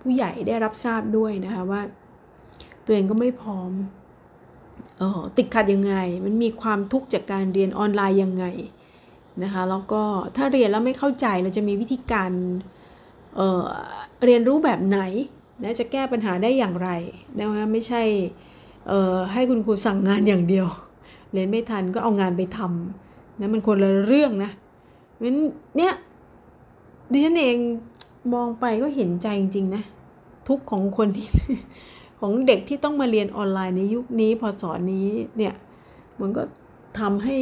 [0.02, 1.82] ผู้ใหญ่ได้รับทราบด้วยนะคะว่า
[2.86, 3.72] ตัวเองก็ไม่พร้อม
[5.38, 8.46] ติดขัดยังไง มันมีความทุกข์จากการเรียนออนไลน์ยังไง
[9.44, 10.04] นะคะแล้วก็
[10.36, 12.32] ถ้าเรียนแล้วไม่เข้าใจเราจะมีวิธีการ
[13.36, 15.00] เเรียนรู้แบบไหน
[15.64, 16.90] นะจะแก้ปัญหาได้อย่างไร
[17.40, 18.04] นะคะไม่ใช่
[19.34, 20.68] ให้คุณครูสั่งงานอย่างเดียว
[21.34, 24.52] เรียนไม่ทันก็เอางานไปทำนะมันคนละเรื่องนะ
[25.22, 25.36] มัน
[25.78, 25.94] เนี้ย
[27.12, 27.58] ดิฉันเอง
[28.34, 29.84] มองไปก็เห็นใจจริงๆนะ
[30.48, 31.28] ทุกของคนที่
[32.20, 35.54] ของเด็กที่ต้องมาเรียนออนไลน์ในยุคนี้พอสอนนี้เนี่ย
[36.20, 36.44] มันก็
[37.00, 37.38] ทำให้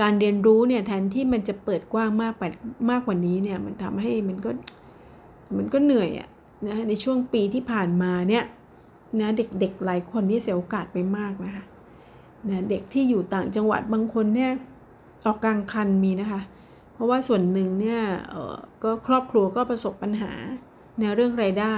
[0.00, 2.34] การเรียนรู้เนี่ยแทนที่มันจะเปิดกว้างมาก
[2.90, 4.50] มากกว่านี้เนี่ยมันทำให้มันก็
[5.56, 6.28] มันก็เหนื่อยอะ
[6.66, 8.44] นะในช่วงปีที่ผ่านมาเนี่ย
[9.20, 11.64] นะเด็กๆหลายคนนี่เสียโอกาสไปมากนะคะ
[12.48, 14.52] นะเด็กที่อยู่ต่างจังหวัดบางคนเนี่ย
[15.24, 16.40] ออกกลางคันมีนะคะ
[16.92, 18.00] เพราะว่าส่วนหนึ่งเนี่ย
[18.82, 20.32] ก็ครอบครัวก็ประสบปัญหา
[20.98, 21.76] ในเรื่องไรายได้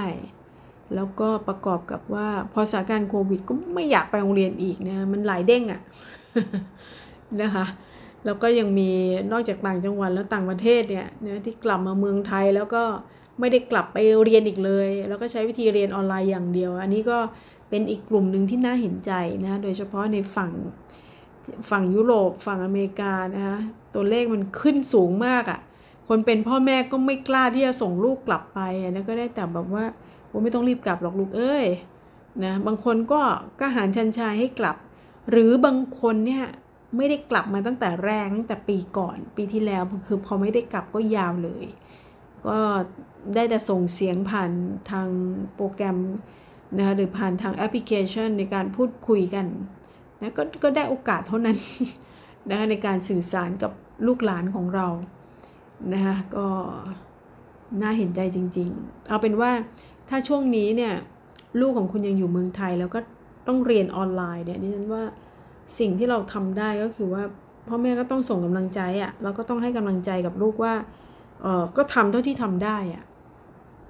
[0.95, 5.81] แล้วก็ประกอบกับว่าพอสถานการณ์โควิดก็ไม่อยากไปโรงเรียนอีกนะมันหลายเด้งอะ่ะ
[7.41, 7.65] นะคะ
[8.25, 8.91] แล้วก็ยังมี
[9.31, 12.83] นอกจากต่างจังหวัดแล้วต่างประเทศเนี่ยนะที่กลับมาเมืองไทยแล้วก็
[13.39, 17.17] ไม่ได้กลับไปเรียนอีกเลย แล้วก็ใช้วิธีเรียนออนไลน์อย่างเดียว อันนี้ก็
[17.69, 19.11] เป็นอีกกลุ่มหนึ่งที่น่าเห็นใจ
[19.45, 20.51] นะโดยเฉพาะในฝั่ง
[21.69, 23.57] ฝั่งยุโรปฝั่งอเมริกานะคะ
[23.95, 25.59] ตัวเลขมันขึ้นสูงมากอะ่ะ
[26.07, 28.59] คนเป็นพ่อแม่ก็ไม่กล้าที่จะส่งลูกกลับไป
[28.91, 29.85] นะก็ได้แต่แบบว่า
[30.31, 31.65] ว่าไม่ต้องรีบกลับหรอกลูกเอ้ย
[32.43, 33.21] นะบางคนก็
[33.59, 34.77] กล้าหาญชันชายให้กลับ
[35.31, 36.45] หรือบางคนเนี่ย
[36.97, 41.65] ไม่ได้กลับมาตั้งแต่แรกตั้งแต่ปีก่อนปีที่แล้วคือพอไม่ได้กลับก็ยาวเลย
[42.47, 42.57] ก็
[43.35, 44.51] ได้แต่ส่งเสียงผ่าน
[44.91, 45.07] ทาง
[45.55, 45.97] โปรแกรม
[46.77, 49.45] นะคะหรือผ่านทางแอปพลิเคชันในการพูดคุยกัน
[50.21, 51.57] นะก็ก็ได้โอกาสเท่านั้น
[52.49, 53.71] นะคะในการสื่อสารกับ
[54.07, 54.87] ลูกหลานของเรา
[55.93, 56.47] นะคะก็
[57.81, 59.51] น่าเห็นใจจริง ๆ เอาเป็นว่า
[60.11, 60.93] ถ้าช่วงนี้เนี่ย
[61.61, 62.99] ลูกของคุณยังอยู่เมืองไทยแล้วก็
[63.47, 65.03] ต้องเรียนออนไลน์เนี่ยดิฉันว่า
[65.79, 67.23] สิ่งที่เราทำได้ก็คือว่า
[67.67, 70.73] พ่อแม่ก็ต้องส่งกำลังใจอะ่ะเราก็ต้องให้กำลังใจกับลูกว่า
[71.41, 73.03] เออก็ทำเท่าที่ทำได้อะ่ะ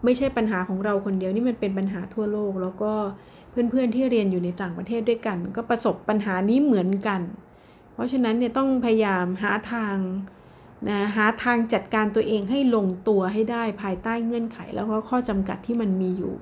[0.03, 2.91] ไม่ใช่ปัญหาของเราคนเดียวนี่มันเป็นปัญหาทั่วโลก แล้วก็
[3.51, 7.21] เพื่อนๆที่เรียนอยู่ในต่างประเทศด้วยกัน ก็ประสบปัญหานี้เหมือนกัน
[7.93, 9.95] เพราะฉะนั้นเนี่ยต้องพยายามหาทาง
[10.87, 16.33] นะหาทางจัดการตัวเองให้ลงตัวให้ได้ภายใต้เงื่อนไขแล้วก็ข้อจำกัดที่มันมีอยู่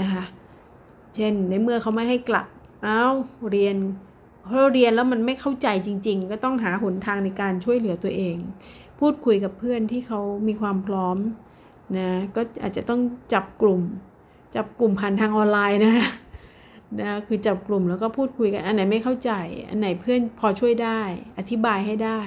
[0.00, 0.24] นะคะ
[1.14, 2.46] เช่นในเมื่อเขาไม่ให้กลับ
[2.84, 3.02] เอา้า
[3.50, 3.76] เรียน
[4.46, 8.36] เพราะเรียนแล้วมันไม่เข้าใจจริง ๆ ก็ต้องหาหนทางในการช่วยเหลือตัวเอง
[9.00, 11.16] พูดคุยกับเพื่อนที่เขามีความพร้อม
[11.98, 13.00] นะก็อาจจะต้อง
[13.32, 13.80] จับกลุ่ม
[14.56, 15.94] จับกลุ่มผ่านทางออนไลน์นะ
[17.00, 19.32] นะคือจับกลุ่มแล้วก็พูดคุยกันอันไหนไม่เข้าใจ
[19.68, 21.00] อันไหนเพื่อนพอช่วยได้
[21.38, 22.20] อธิบายให้ได้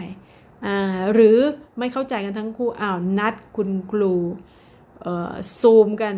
[1.13, 1.37] หรือ
[1.79, 4.13] ไม่เข้าใจกันทั้งคู่อ้าวนัดคุณครู
[5.59, 6.15] ซูมกัน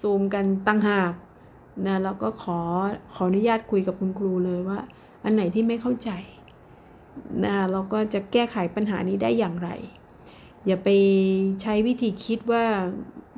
[0.00, 1.14] ซูมกันตั้งหาก
[1.86, 2.58] นะแล้วก็ขอ
[3.12, 4.78] ขออนุญาตคุยกับคุณครูเลยว่า
[5.24, 6.10] อันไหนที่ไม่เข้าใจ
[7.44, 9.70] นะเราก็จะแก้ไขปัญหานี้ได้อย่างไร
[10.66, 10.88] อย่าไป
[11.62, 12.64] ใช้วิธีคิดว่า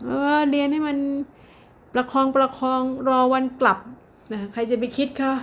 [0.04, 0.98] เออเรียนให้มัน
[1.92, 3.78] ประคองประคองรอวันกลับ
[4.32, 5.34] นะใครจะไปคิดคะ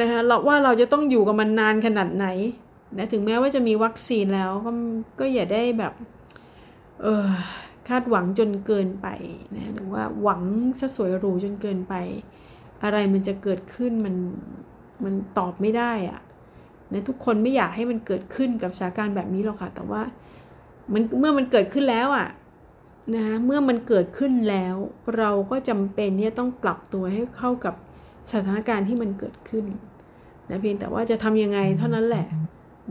[0.00, 2.26] นะคะเราว่าเราจะต้องอยู่กับมันนานขนาดไหน
[2.96, 4.70] นะถึงแม้ว่าจะมีวัคซีนแล้วก็
[5.20, 5.94] ก็อย่าได้แบบ
[7.02, 7.28] เออ
[7.88, 9.08] คาดหวังจนเกินไป
[9.56, 10.42] นะหรือว่าหวัง
[10.80, 11.94] ซะสวยหรูจนเกินไป
[12.82, 14.16] อะไรมันจะเกิดขึ้นมัน
[15.04, 16.20] มันตอบไม่ได้อะ
[16.92, 20.02] นะทุกคนไม่อยากให้มันเกิดขึ้นกับสถานการณ์แบบนี้หรอกค่ะ แต่ว่า
[20.92, 22.28] มันเมื่อมันเกิดขึ้นแล้วอะ่ะ
[23.16, 24.76] นะเมื่อมันเกิดขึ้นแล้ว
[25.18, 27.74] เราก็จำเป็นที่ต้องปรับตัวให้เข้ากับ
[28.32, 29.64] สถานการณ์ที่มันเกิดขึ้น
[30.50, 32.26] นะเพียงแต่ว่าจะทำยังไงเท่านั้นแหละ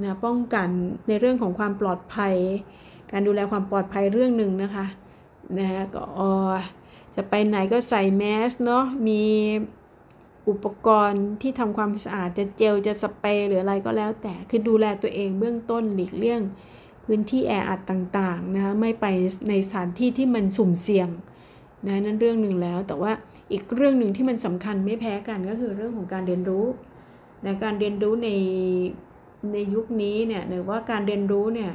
[0.03, 0.69] นะป้องกัน
[1.07, 2.35] ในเรื่องของความปลอดภัย
[3.11, 4.85] การดูแลความปลอดภัยเรื่องหนึ่งนะคะ
[5.57, 6.05] นะก็
[7.15, 9.23] จะไปไหนก็ใส่แมสเนาะมี
[10.49, 16.41] อุปกรณ์ที่ทำความสะอาดจะเจลจะสเปรย์หรืออะไรก็แล้ว แต่คือดูแลตัวเองเบื้องต้นหลีกเลี่ยง
[17.05, 19.05] พื้นที่แออัดต่างๆนะคะไม่ไป
[19.49, 21.09] ในสถานที่ที่มันสุ่มเสี่ยง
[21.87, 23.11] นะนั่นเรื่องหนึ่งแล้ว แต่ว่า
[23.51, 26.65] อีกเรื่องหนึ่งที่มันสำคัญไม่แพ้กันก็คือเรื่องของการเรียนรู้
[27.45, 28.29] นะการเรียนรู้ใน
[29.53, 31.71] ในยุคนี้เนี่ยหรือว่าการเรียนรู้เนี่ย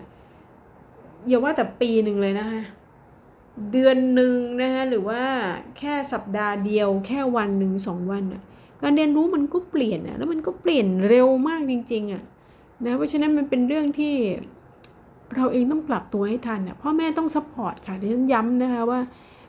[1.28, 2.62] อย่าว่าแต่ปีหนึ่งเลยนะคะ
[3.72, 5.22] เดือนหนึ่งนะคะหรือว่า
[5.78, 8.42] แค่สัปดาห์เดียวแค่วันหนึ่งสองวันอะ
[8.82, 12.22] การเรียนรู้มันก็เปลี่ยนอะแล้วมันก็เปลี่ยนเร็วมากจริงๆอะ
[12.84, 14.14] นะเพราะฉะนั้นมันเป็นเรื่องที่
[15.36, 19.00] เราเองต้องปรับตัวให้ทันอะพ่อแม่ต้อง support ค่ะดิฉันย้ำนะคะว่า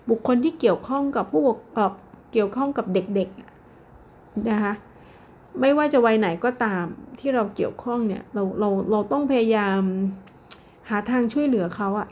[0.10, 1.44] บุคคลที่เกี่ยวข้องกับผู้
[2.32, 4.74] เกี่ยวข้องกับเด็กๆนะคะ
[5.60, 6.86] ไม่ว่าจะวัยไหนก็ตาม
[7.20, 9.82] ที่เราเกี่ยวข้องเนี่ยเราเราเราต้องพยายาม
[10.90, 12.08] หาทางช่วยเหลือเขาอะ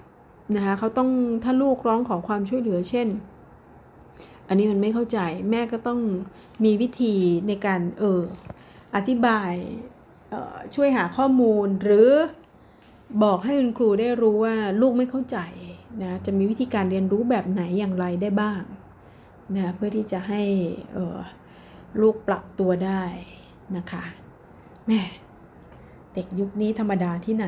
[0.55, 1.09] นะคะเขาต้อง
[1.43, 3.07] ถ้าลูกร้องขอความช่วยเหลือเช่น
[4.47, 5.19] อันนี้มันไม่เข้าใจ
[5.51, 5.99] แม่ก็ต้อง
[6.65, 7.15] มีวิธี
[7.47, 8.21] ในการเออ
[8.95, 9.53] อธิบาย
[10.75, 12.09] ช่วยหาข้อมูลหรือ
[13.23, 15.37] บอกให้คุณครูได้รู้ว่าลูกไม่เข้าใจ
[16.03, 18.61] นะจะมีวิธีการเรียนรู้แบบไหนอย่างไรได้บ้าง
[19.55, 20.41] นะเพื่อที่จะให้
[20.93, 21.17] เออ
[22.01, 23.03] ลูกปรับตัวได้
[23.77, 24.03] นะคะ
[24.87, 25.01] แม่
[26.13, 27.47] เด็กยุคนี้ธรรมดาที่ไหน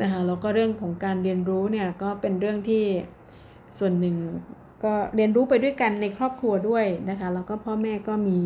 [0.00, 2.84] นะคะแล้วก็เรื่องของการเรียนรู้เนี่ยก็เป็นเรื่องที่
[3.78, 4.16] ส่วนหนึ่ง
[4.84, 8.40] ก็เรียนรู้ไปด้วยกันในครอบครัวด้วยนะคะแล้วก็พ่อแม่ก็มี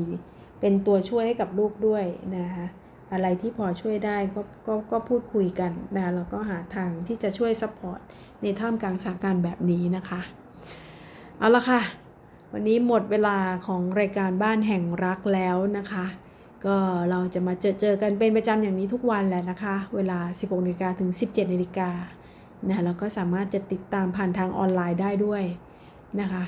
[0.60, 2.04] เป็นตัวช่วยให้กับลูกด้วย
[2.36, 2.66] นะคะ
[3.12, 8.00] อะไรที่พอช่วยได้ก็ก็ก็พูดคุยกันนะแล้วก็หาทางที่จะช่วย support
[8.42, 10.20] ในท่ามกลางสถานการณ์แบบนี้นะคะ
[11.38, 11.80] เอาละค่ะ
[12.56, 13.36] วันนี้หมดเวลา
[13.66, 16.06] ของรายการบ้านแห่งรักแล้วนะคะ
[16.64, 16.76] ก็
[17.10, 21.90] เราจะมาเจอเจอกันเป็นประจำอย่างนี้ทุกวันแหละนะคะ เวลา 16นาฬิกาถึง 17นาฬิกา
[22.68, 25.42] นะแล้วก็สามารถจะติดตามผ่านทางออนไลน์ได้ด้วย
[26.20, 26.44] นะคะ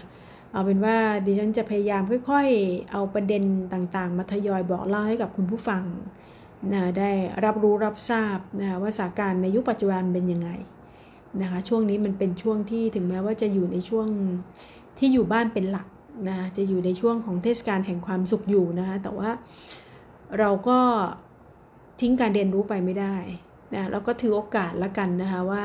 [0.52, 0.96] เอาเป็นว่า
[1.26, 3.42] ดิฉันจะพยายามค่อยๆ เอาประเด็น
[3.72, 5.82] ต่างๆ มาทยอยบอกเล่าให้กับคุณผู้ฟัง
[6.72, 7.10] นะได้
[7.44, 10.50] รับรู้รับทราบนะว่าสถานการณ์ในยุคปัจจุบันเป็นยังไง
[11.40, 14.06] นะคะช่วงนี้มันเป็นช่วงที่ถึงแม้ว่าจะอยู่ในช่วง
[14.98, 15.86] ที่อยู่บ้านเป็นหลัก
[16.28, 19.30] นะจะอยู่ในช่วงของเทศกาลแห่งความสุขอยู่นะคะแต่ว่า
[20.38, 20.78] เราก็
[22.00, 23.16] ทิ้งการเรียนรู้ไปไม่ได้
[23.74, 25.62] นะแล้วก็ถือโอกาสละกันนะคะว่า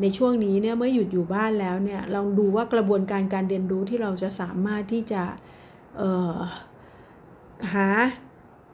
[0.00, 5.22] ในช่วงนี้เนี่ยเมื่อหยุดอยู่บ้านแล้วเนี่ยเราดูว่ากระบวนการการเรียนรู้ที่เราจะสามารถที่จะ
[7.72, 7.88] หา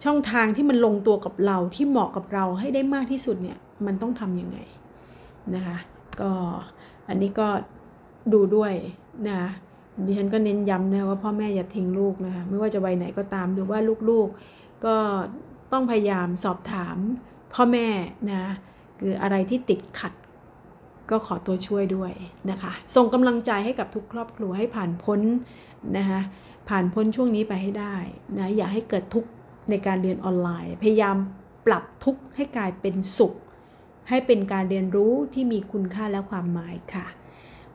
[0.05, 4.59] ช่องทางที่มันลงตัวกับเราที่เหมาะกับเราให้ได้มากที่สุดเนี่ยมันต้องทำยังไง
[5.55, 5.77] นะคะ
[6.21, 6.31] ก็
[7.09, 7.49] อันนี้ก็
[8.33, 8.73] ดูด้วย
[9.29, 9.41] นะ
[10.07, 13.79] ดิฉันก็เน้นย้ำนะว่าพ่อแม่อย่าทิ้งลูกนะคะไม่ว่าจะวัยไหนก็ตามหรือว่า
[14.11, 14.97] ลูกๆก็
[15.73, 16.97] ต้องพยายามสอบถาม
[17.55, 17.87] พ่อแม่
[18.31, 18.43] นะ
[19.01, 20.13] คืออะไรที่ติดขัด
[21.11, 22.13] ก็ขอตัวช่วยด้วย
[22.51, 25.21] นะคะส่งกำลังใจให้กับทุกครอบครัวให้ผ่านพ้น
[25.99, 26.21] นะคะ
[26.69, 27.97] ผ่านพ้นช่วงนี้ไปให้ได้
[28.39, 29.31] นะอย่าให้เกิดทุกข์
[29.71, 31.17] ในการเรียนออนไลน์ พยายาม
[31.67, 33.35] ปรับทุกข์ให้กลายเป็นสุข
[34.09, 37.07] ให้เป็นการเรียนรู้ที่มีคุณค่าและความหมายค่ะ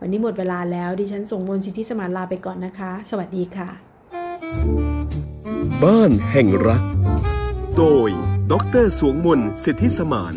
[0.06, 3.70] วันนี้หมดเวลาแล้วดิฉันส่งมนสิทธิสมานลาไปก่อนนะคะ สวัสดีค่ะ
[5.84, 6.84] บ้านแห่งรัก
[7.78, 8.10] โดย
[8.52, 10.34] ดรสวงมนสิทธิสมาน